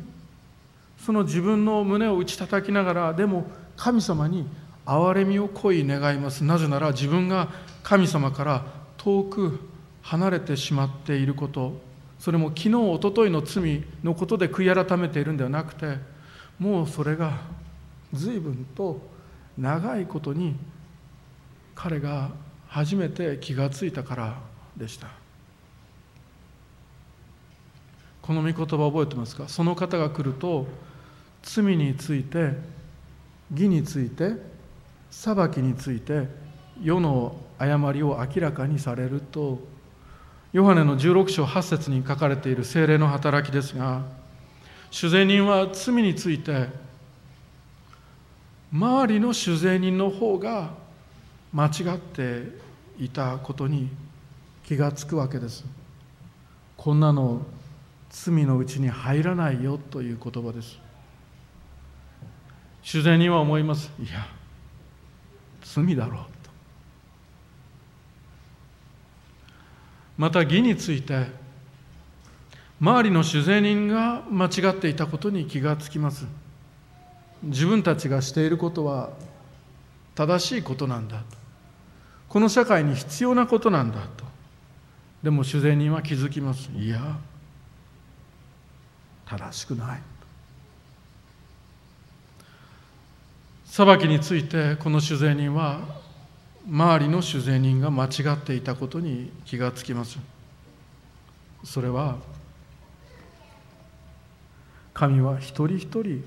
[0.99, 4.47] その自分の胸を打ち叩きながらでも神様に
[4.85, 6.45] 憐れみを恋い願います。
[6.45, 7.49] なぜなら自分が
[7.83, 8.65] 神様から
[8.99, 9.61] 遠く
[10.03, 11.90] 離れてしまっていること。
[12.21, 15.97] それも昨日おとといの罪のことで悔い改めているんではなくて
[16.59, 17.41] もうそれが
[18.13, 19.01] 随分と
[19.57, 20.55] 長いことに
[21.75, 22.31] 彼が
[22.69, 24.39] 初めて気がついたから
[24.77, 25.09] でした。
[28.21, 29.49] この御言葉覚えてますか？
[29.49, 30.67] その方が来ると
[31.43, 32.53] 罪について
[33.51, 34.35] 義について
[35.11, 36.29] 裁きについて
[36.83, 39.59] 世の誤りを明らかにされると
[40.53, 44.03] ヨハネの16章8節に書かれている精霊の働きですが
[44.91, 46.69] 主税人は罪について
[48.73, 50.71] 周りの主税人の方が
[51.53, 52.45] 間違って
[52.99, 53.89] いたことに
[54.65, 55.65] 気がつくわけです。
[56.77, 57.43] こんなの
[58.09, 60.79] 罪のうちに入らないよという言葉です。
[62.83, 63.91] 主税人は思います。
[64.01, 64.27] いや
[65.63, 66.51] 罪だろうと
[70.21, 71.29] また義について
[72.79, 76.27] 周りの主税人が間違っていたことに気がつきます。
[77.43, 79.09] 自分たちがしていることは
[80.15, 81.23] 正しいことなんだ。
[82.29, 84.27] この社会に必要なことなんだと。
[85.23, 86.69] でも主税人は気づきます。
[86.77, 87.17] いや
[89.25, 90.03] 正しくない。
[93.65, 95.81] 裁きについてこの主税人は
[96.69, 100.19] 周りの主税人が間違っていたことに気がつきます。
[101.65, 102.19] それは
[104.95, 106.25] 神は一人一人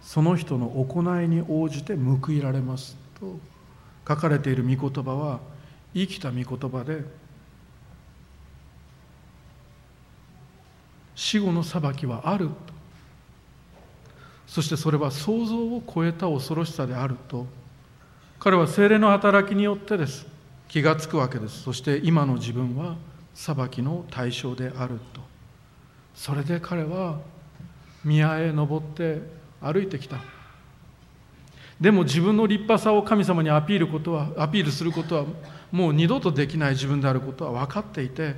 [0.00, 3.38] その人の行いに応じて報いられますと
[4.06, 5.40] 書かれている御言葉は
[5.94, 7.04] 生きた御言葉で
[11.14, 12.48] 死後の裁きはある
[14.46, 17.46] そしてそれは想像を超えた恐ろしさであると
[18.40, 20.26] 彼は精霊の働きによってです。
[20.68, 21.62] 気がつくわけです。
[21.62, 22.96] そして今の自分は
[23.34, 25.20] 裁きの対象であると。
[26.14, 27.18] それで彼は
[28.04, 29.20] 宮へ登って
[29.60, 30.18] 歩いてきた。
[31.80, 35.24] でも自分の立派さを神様にアピールことはアピールすることは
[35.72, 38.34] もう二度とできない自分であることは分かっていて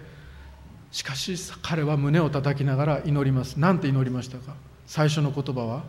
[0.90, 3.56] しかし彼は胸を叩きながら祈ります。
[3.58, 4.54] 何て祈りましたか？
[4.86, 5.84] 最初の言葉は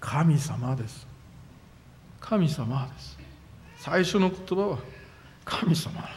[0.00, 1.13] 神様です。
[2.24, 3.18] 神様です。
[3.76, 4.78] 最初の言葉は
[5.44, 6.10] 神様なんで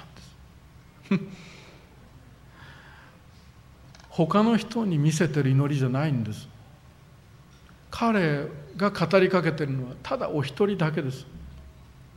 [1.18, 1.20] す。
[4.10, 6.47] 他の人に見せてる祈りじゃないんです。
[7.91, 8.47] 彼
[8.78, 11.26] が語りかけてるのはただお一人だけです。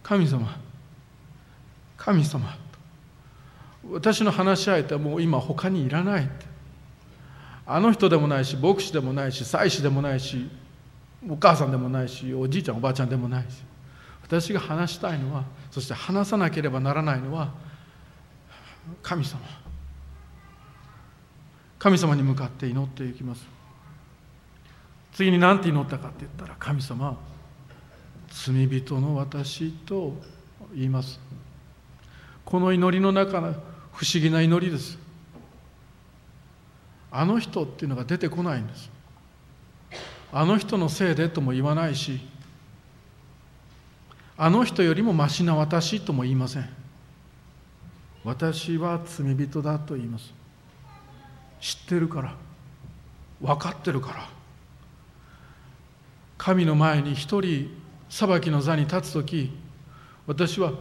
[0.05, 0.57] 神様。
[1.97, 2.57] 神様。
[3.91, 6.47] 私の話し相手はもう今他にいらないって。
[7.67, 10.49] あの人でもないし牧師でもないし祭司でもないし
[11.29, 13.65] お母さんでもないしおじいちゃんおばあちゃんでもないし。
[14.31, 17.53] 私が話したいのはそして話さなければならないのは
[19.03, 19.41] 神様。
[21.81, 23.45] 神様に向かって祈っていきます。
[25.15, 27.19] 次に何て祈ったかって言ったら神様
[28.29, 30.15] 罪人の私と
[30.73, 31.19] 言います。
[32.45, 33.53] この祈りの中の
[33.93, 34.97] 不思議な祈りです。
[37.11, 38.91] あの人っていうのが出てこないんです。
[40.33, 42.21] あの人のせいでとも言わないし
[44.43, 46.69] あの人よりもましな私とも言いません。
[48.25, 50.33] 私は罪人だと言います。
[51.61, 52.35] 知ってるから。
[53.43, 54.27] 分かってるから。
[56.39, 57.69] 神の前に一人
[58.09, 59.53] 裁きの座に立つ時
[60.27, 60.73] 私は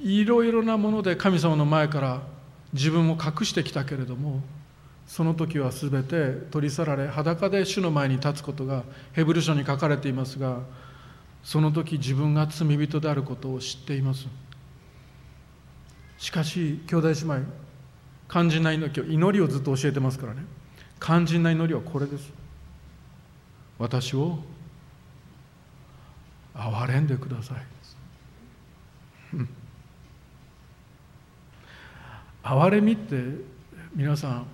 [0.00, 2.22] いろいろなもので神様の前から
[2.72, 4.42] 自分を隠してきたけれども
[5.06, 8.82] その時は全て取り去られ裸で主の前に立つことが
[9.12, 10.58] ヘブル書に書かれていますが
[11.46, 14.26] その時自分が罪人であることを知っています。
[16.18, 17.42] しかし兄弟姉妹
[18.28, 20.42] 肝心な祈り祈りをずっと教えてますからね。
[21.00, 22.32] 肝心な祈りはこれです。
[23.78, 24.40] 私を
[26.52, 27.58] 憐れんでください。
[32.42, 33.22] 憐れみって
[33.94, 34.46] 皆さん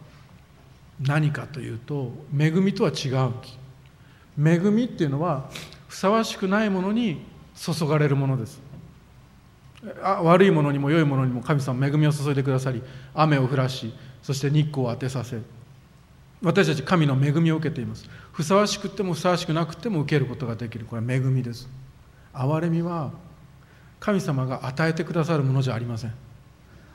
[1.01, 3.33] 何かというと恵みとは違う。
[4.39, 5.49] 恵みっていうのは
[5.93, 7.21] ふさわしくないものに
[7.55, 8.63] 注がれるものです。
[10.03, 12.83] あ悪いものにも良いものにも神様恵みを注いでくださり
[13.15, 15.41] 雨を降らしそして日光を当てさせ
[16.41, 18.09] 私たち神の恵みを受けています。
[18.33, 20.87] ふさわしくてもふさわしくなくても受けることができる。
[20.87, 21.69] これは恵みです。
[22.33, 23.11] 憐れみは
[24.01, 26.15] 神様が与えてくださるものじゃありません。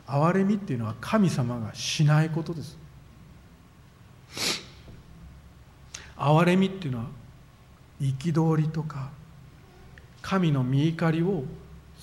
[0.08, 2.76] 憐れみっていうのは神様がしないことです。
[6.18, 7.17] 憐れみっていうのは
[8.02, 9.10] 憤りとか
[10.22, 11.44] 神の御怒りを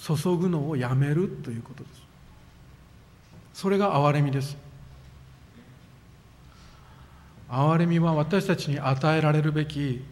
[0.02, 2.02] 注ぐのをやめるということです。
[3.54, 4.56] それが憐れみです。
[7.48, 10.02] 憐れみは私たちに与えられるべき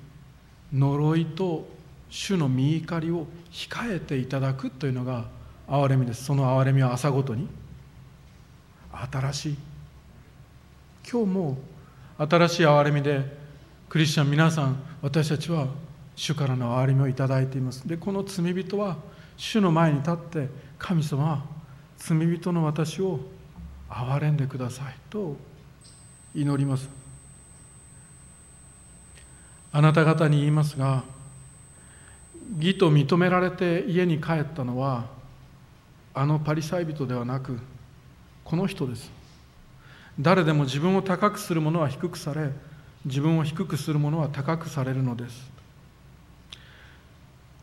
[0.72, 1.66] 呪いと
[2.08, 5.24] 主の御怒りを控えていただくというのが
[5.66, 6.24] 憐れみです。
[6.24, 7.48] その憐れみは朝ごとに
[9.10, 9.56] 新しい。
[11.10, 11.58] 今日も
[12.18, 13.41] 新しい憐れみで
[13.92, 15.66] クリスチャン皆さん私たちは
[16.16, 17.86] 主からの憐れみをいただいています。
[17.86, 18.96] でこの罪人は
[19.36, 21.44] 主の前に立って神様
[21.98, 23.20] 罪人の私を
[23.90, 25.36] 憐れんでくださいと
[26.34, 26.88] 祈ります。
[29.72, 31.04] あなた方に言いますが
[32.56, 35.04] 義と認められて家に帰ったのは
[36.14, 37.58] あのパリサイ人ではなく
[38.42, 39.10] この人です。
[40.18, 42.52] 誰でも自分を高くする者は低くされ
[43.04, 45.50] 自分を低くする者は高くされるのです。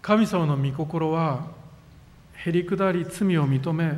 [0.01, 1.47] 神様の御心は
[2.33, 3.97] へりくだり罪を認め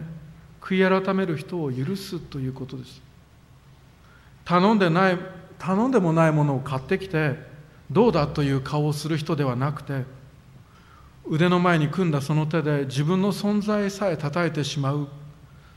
[0.60, 3.02] 悔い改める人を許すということです。
[4.46, 5.18] 頼んでない
[5.58, 7.36] 頼んでもないものを買ってきて
[7.92, 10.06] どうだという顔をする人ではなくて
[11.28, 15.08] 腕の前に組んだその手で自分の存在さえ叩いてしまう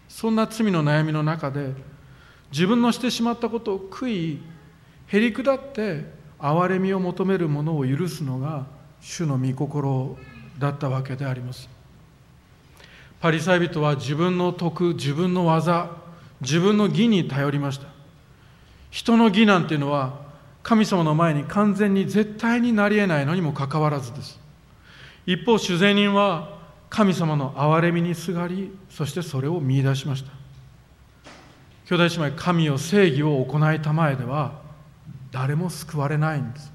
[0.09, 1.75] そんな罪の悩みの中で
[2.51, 4.43] 自分のしてしまったことを悔い
[5.07, 6.05] へり下って
[6.39, 8.67] 憐れみを求める者を許すのが
[9.01, 10.17] 主の御心
[10.59, 11.69] だったわけであります。
[13.21, 15.91] パリサイ人は自分の徳自分の技
[16.41, 17.87] 自分の義に頼りました。
[18.91, 20.23] 人の義なんていうのは
[20.63, 24.39] 神様の前に完全に絶対になり得ないのにもかかわらずです。
[25.27, 26.59] 一方主税人は
[26.91, 30.31] 神様の憐れみにすがりそしてそれを見いだしました。
[31.87, 34.64] 兄弟姉妹神を正義を行いたまえでは
[35.35, 36.73] 誰も救われないんです。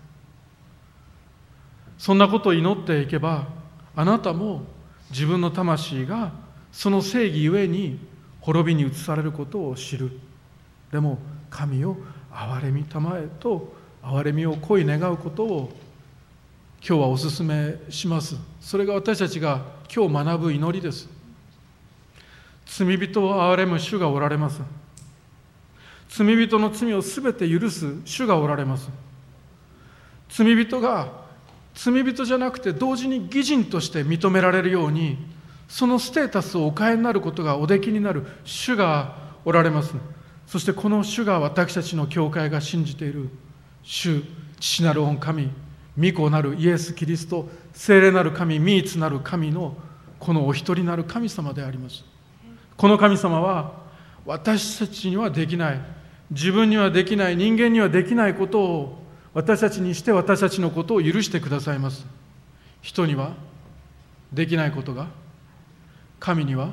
[1.98, 3.48] そんなことを祈っていけば
[3.96, 4.64] あなたも
[5.12, 6.34] 自分の魂が
[6.70, 8.00] その正義ゆえに
[8.42, 10.12] 滅びに移されることを知る。
[10.92, 11.96] でも神を
[12.34, 15.72] 憐れみたまえと憐れみを恋願うことを
[16.86, 18.36] 今日はお勧めします。
[18.60, 21.08] それが私たちが今日学ぶ祈りです。
[22.66, 24.62] 罪人を憐れむ主がおられます。
[26.10, 28.90] 罪人の罪をすべて許す主がおられます。
[30.28, 31.12] 罪人が
[31.76, 35.18] 罪人じゃなくて同時に義人として認められるように
[35.68, 39.94] そのステータスをお変えになることがおできになる主がおられます。
[40.48, 43.30] そしてこの主が私たちの教会が信じている
[43.84, 44.24] 主
[44.60, 45.52] 父なる御神
[45.98, 49.78] 御子なるイエス・キリスト聖霊なる神御一なる神の
[50.20, 52.04] このお一人なる神様であります。
[52.76, 53.74] この神様は
[54.26, 55.99] 私たちにはできない。
[56.32, 59.04] 自分にはできない人間にはできないことを
[59.34, 62.06] 私たちにして私たちのことを許してくださいます。
[62.82, 63.34] 人には
[64.32, 65.08] できないことが
[66.20, 66.72] 神には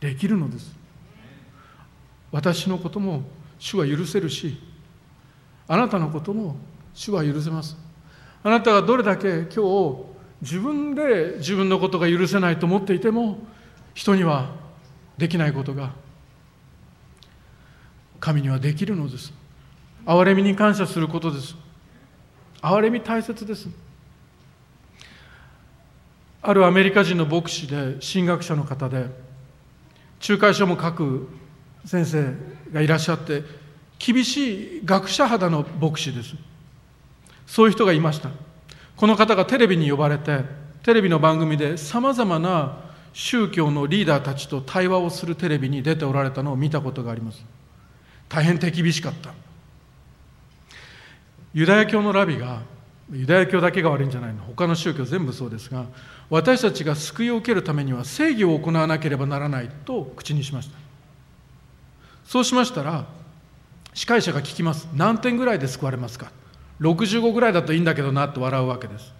[0.00, 0.76] できるのです。
[2.30, 3.22] 私のことも
[3.58, 4.58] 主は許せるし
[5.66, 6.56] あなたのことも
[6.94, 7.76] 主は許せます。
[8.42, 10.04] あなたがどれだけ今日
[10.40, 13.38] 自分で自分のことが許せないと思っていても
[13.94, 14.50] 人には
[15.16, 15.92] できないことが
[18.20, 19.32] 神にはできるのです。
[20.06, 21.54] 憐れみに感謝することです。
[22.62, 23.68] 憐れみ大切です。
[26.42, 29.06] あるアメリカ人の牧師で神学者の方で
[30.26, 31.28] 仲介書も書く
[31.84, 32.32] 先生
[32.72, 33.42] がいらっしゃって
[33.98, 36.34] 厳しい学者肌の牧師です。
[37.46, 38.30] そういう人がいました。
[38.96, 40.44] この方がテレビに呼ばれて
[40.82, 42.78] テレビの番組でさまざまな
[43.12, 47.44] 宗教のリーダーたちと対話をするテレビに出ておられたのを見たことがあります。
[48.28, 49.32] 大変手厳しかった。
[51.54, 52.62] ユダヤ教のラビが
[53.10, 54.42] ユダヤ教だけが悪いんじゃないの。
[54.44, 55.86] 他の宗教全部そうですが
[56.28, 60.78] 私たちが救いを受けるためには正義を行わなければならないと口にしました。
[62.24, 63.06] そうしましたら
[63.94, 64.88] 司会者が聞きます。
[64.94, 66.30] 何点ぐらいで救われますか
[66.80, 69.14] ？65ぐらいだといいんだけどなって笑うわけです。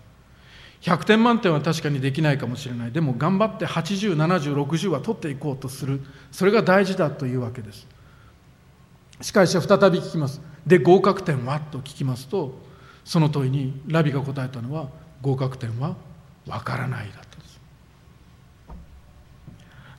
[0.82, 2.92] 100点満点は確かにできないかもしれない。
[2.92, 6.00] でも頑張って807060は取っていこうとする。
[6.30, 7.86] それが大事だというわけです。
[9.20, 10.40] 司会者再び聞きます。
[10.66, 11.60] で合格点は？
[11.60, 12.58] と聞きますと
[13.04, 14.88] その問いにラビが答えたのは
[15.22, 15.96] 合格点は
[16.46, 17.60] わからないだったんです。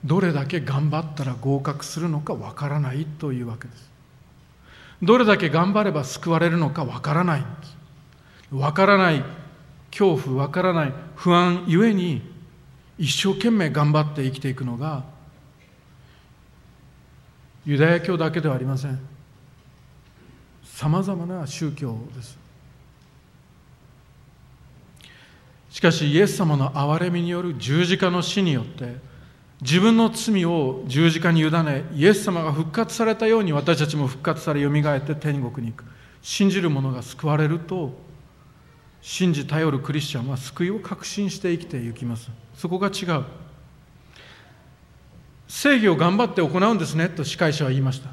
[0.06, 3.90] どれだけ頑張ったら合格するのかわからないというわけです。
[5.02, 7.78] どれだけ頑張れば救われるのかわからないんです。
[8.52, 9.24] わからない
[9.92, 12.22] 恐怖わからない不安ゆえに
[12.98, 15.04] 一生懸命頑張って生きていくのが
[17.66, 19.00] ユダヤ教だけではありません。
[20.64, 22.38] さまざまな宗教です。
[25.70, 28.98] しかしイエス様の憐れみによる十字架の死によって
[29.62, 35.86] 自分の罪を十字架に委ねイエス様が復活されたように私たちも復活されよみがえって天国に行く。
[36.22, 37.94] 信じる者が救われると
[39.02, 42.30] 信じ頼るクリスチャンは救いを確信して生きていきます。
[42.56, 43.24] そこが違う。
[45.50, 48.10] 正義を頑張って行うんですねと司会者は言いました。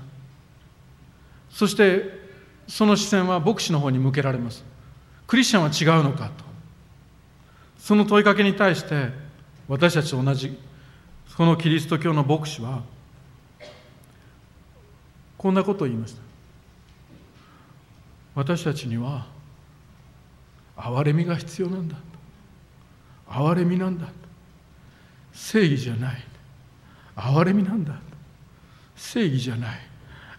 [1.50, 2.26] そして
[2.66, 4.64] その視線は牧師の方に向けられます。
[5.26, 6.44] クリスチャンは違うのかと。
[7.78, 9.10] その問いかけに対して
[9.68, 10.58] 私たちと同じ
[11.36, 12.82] このキリスト教の牧師は
[15.36, 16.22] こんなことを言いました。
[18.34, 19.26] 私たちには
[20.76, 21.96] 憐れみが必要なんだ。
[23.28, 24.08] 憐れみなんだ。
[25.32, 26.24] 正義じゃない。
[27.16, 27.94] 憐れみなんだ。
[28.94, 29.78] 正義じゃない。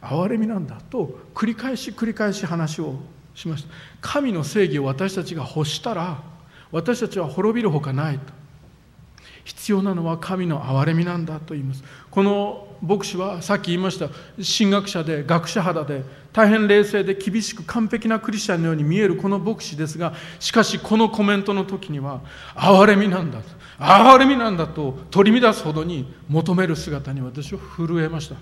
[0.01, 2.95] 憐れみなんだと繰り返し繰り返し話を
[3.33, 3.69] しました。
[4.01, 6.21] 神の正義を私たちが欲したら
[6.71, 8.33] 私たちは滅びるほかないと。
[9.43, 11.83] 必要なのは神の憐れみなんだと言います。
[12.11, 16.03] この牧師はさっき言いました神学者で学者肌で
[16.33, 22.21] 大変冷静で厳しく完璧なクリスチャンのように見えるこの牧師ですがしかしこのコメントの時には
[22.55, 23.39] 憐れみなんだ
[23.79, 28.35] 憐れみなんだと取り乱すほどに求める姿に私は震えました。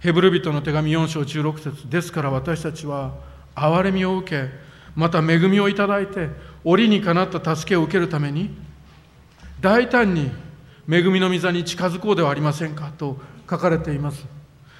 [0.00, 3.14] ヘブル人の手紙4章16節ですから私たちは
[3.54, 4.48] 憐れみを受け
[4.94, 6.28] また恵みをいただいて
[6.64, 8.50] 折にかなった助けを受けるために
[9.60, 10.30] 大胆に
[10.88, 13.18] 恵みの御座に近づこうではありませんかと
[13.48, 14.24] 書かれています。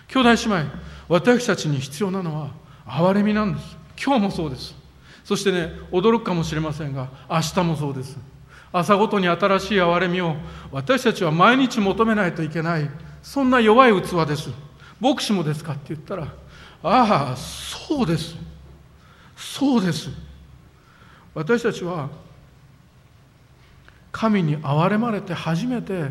[0.08, 0.70] 兄弟姉妹
[1.08, 2.50] 私たちに必要なのは
[2.86, 3.76] 憐れみなんです。
[4.02, 4.74] 今日もそうです。
[5.24, 8.37] そしてね驚くかもしれませんが明日もそうです。
[8.72, 10.36] 朝ごとに新しい憐れみを
[10.70, 12.90] 私たちは毎日求めないといけない
[13.22, 14.50] そんな弱い器です。
[15.00, 16.24] 牧師もですかって言ったら
[16.82, 18.36] ああそうです。
[19.36, 20.10] そうです。
[21.34, 22.08] 私たちは
[24.12, 26.10] 神に憐れまれて初めて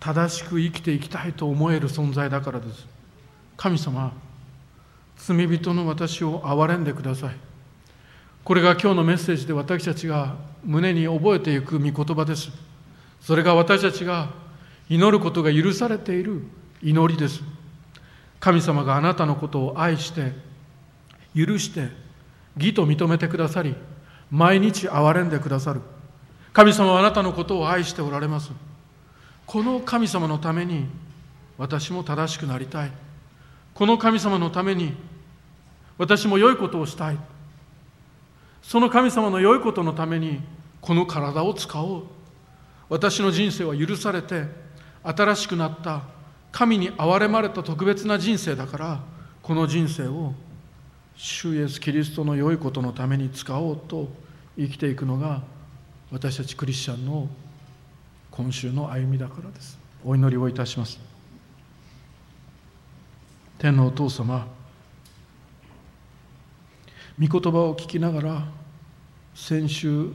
[0.00, 2.86] 正しく生きていきたいと思える存在だからです。
[3.56, 4.12] 神様
[5.16, 7.36] 罪人の私を憐れんでください。
[8.44, 12.50] これが今日のメッセージで私たちが胸に覚えていく御言葉です。
[13.22, 14.28] それが私たちが
[14.90, 16.42] 祈ることが許されている
[16.82, 17.42] 祈りです。
[18.40, 20.32] 神様があなたのことを愛して
[21.34, 21.88] 許して
[22.58, 23.74] 義と認めてくださり
[24.30, 25.80] 毎日憐れんでくださる。
[26.52, 28.52] 神様はあなたのことを愛しておられます。
[29.46, 30.86] この神様のために
[31.56, 32.92] 私も正しくなりたい。
[33.72, 34.92] この神様のために
[35.96, 37.18] 私も良いことをしたい。
[38.66, 40.40] その神様の良いことのために
[40.80, 42.02] この体を使おう。
[42.88, 44.46] 私の人生は許されて
[45.02, 46.02] 新しくなった
[46.50, 49.00] 神に憐れまれた特別な人生だから
[49.42, 50.34] この人生を
[51.16, 54.08] 主イエスキリストの良いことのために使おうと
[54.56, 55.42] 生きていくのが
[56.10, 57.28] 私たちクリスチャンの
[58.30, 59.78] 今週の歩みだからです。
[60.04, 60.98] お祈りをいたします。
[63.58, 64.46] 天のお父様
[67.18, 68.48] 御言葉を聞きながら
[69.34, 70.10] 先週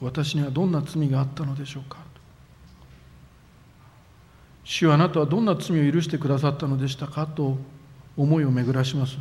[0.00, 1.98] 私にはどんな罪があったのでしょうか。
[4.64, 7.56] 主あなたはどんな罪を許してくださったのでしたかと
[8.16, 9.16] 思いを巡らします。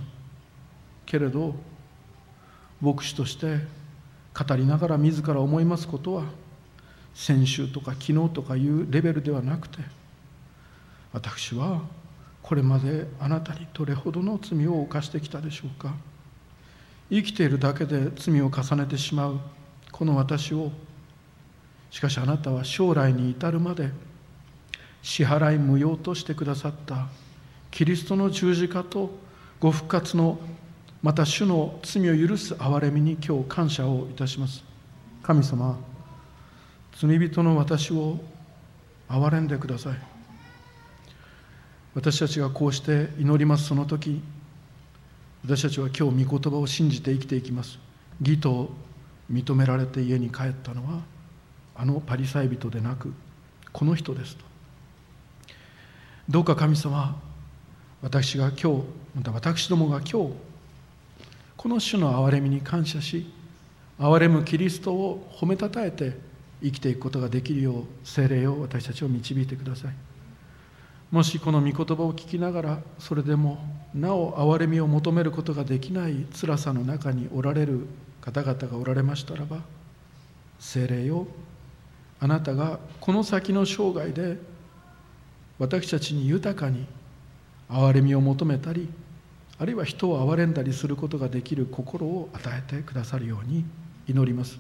[1.05, 1.53] けれど
[2.81, 3.59] 牧師として
[4.33, 6.23] 語りながら自ら思いますことは
[7.13, 9.77] 先週とか昨日とかいうレベルではなくて
[11.13, 11.81] 私は
[12.41, 15.93] これまであなたにどれほどの罪を犯してきたでしょうか。
[17.10, 19.39] 生きているだけで罪を重ねてしまう
[19.91, 20.72] この私を。
[21.91, 23.89] しかしあなたは将来に至るまで
[25.01, 27.08] 支払い無用としてくださった
[27.72, 29.12] キリストの十字架と
[29.62, 30.38] ご復活の
[31.01, 34.64] また主の罪を許す憐れみに今日感謝をいたします。
[35.24, 35.78] 神様
[36.97, 38.20] 罪人の私を
[39.08, 39.97] 憐れんでください。
[41.93, 43.68] 私たちがこうして祈ります。
[43.68, 44.22] その時
[45.47, 47.77] 私たちは今日御言葉を信じて生きていきます。
[48.19, 48.71] 義と
[49.31, 51.01] 認められて家に帰ったのは
[51.75, 53.13] あのパリサイ人でなく
[53.71, 54.43] この人ですと。
[56.27, 57.21] どうか神様
[58.01, 58.83] 私が今日
[59.13, 60.33] また私どもが今日
[61.55, 63.31] この主の憐れみに感謝し
[63.99, 66.17] 憐れむキリストを褒めたたえて
[66.63, 70.05] 生きていくことができるよう精霊を私たちを導いてください。
[71.12, 73.60] もしこの御言葉を聞きながらそれでも
[73.93, 77.88] なお憐れみを求めることができない辛さの中におられる
[78.22, 79.60] 方々がおられましたらば
[80.60, 81.28] 精霊よ
[82.20, 84.38] あなたがこの先の生涯で
[85.60, 86.86] 私たちに豊かに
[87.70, 88.89] 憐れみを求めたり
[89.58, 93.64] あるいは人を憐れんだりすることができる心を与えてくださるように
[94.08, 94.60] 祈ります。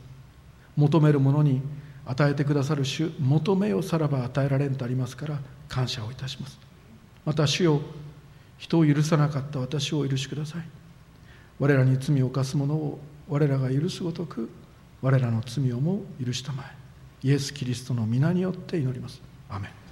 [0.77, 1.61] 求めるものに
[2.05, 6.59] 与えてくださる主求めよさらば与えられんとありますから感謝をいたします。
[7.25, 7.81] また主よ
[8.57, 10.61] 人を許さなかった私を許しください。
[11.59, 14.49] 我らに罪を犯す者を我らが許すごとく
[15.01, 16.63] 我らの罪をも許したま
[17.23, 17.27] え。
[17.27, 19.21] イエス・キリストの皆によって祈ります。
[19.49, 19.84] アメン。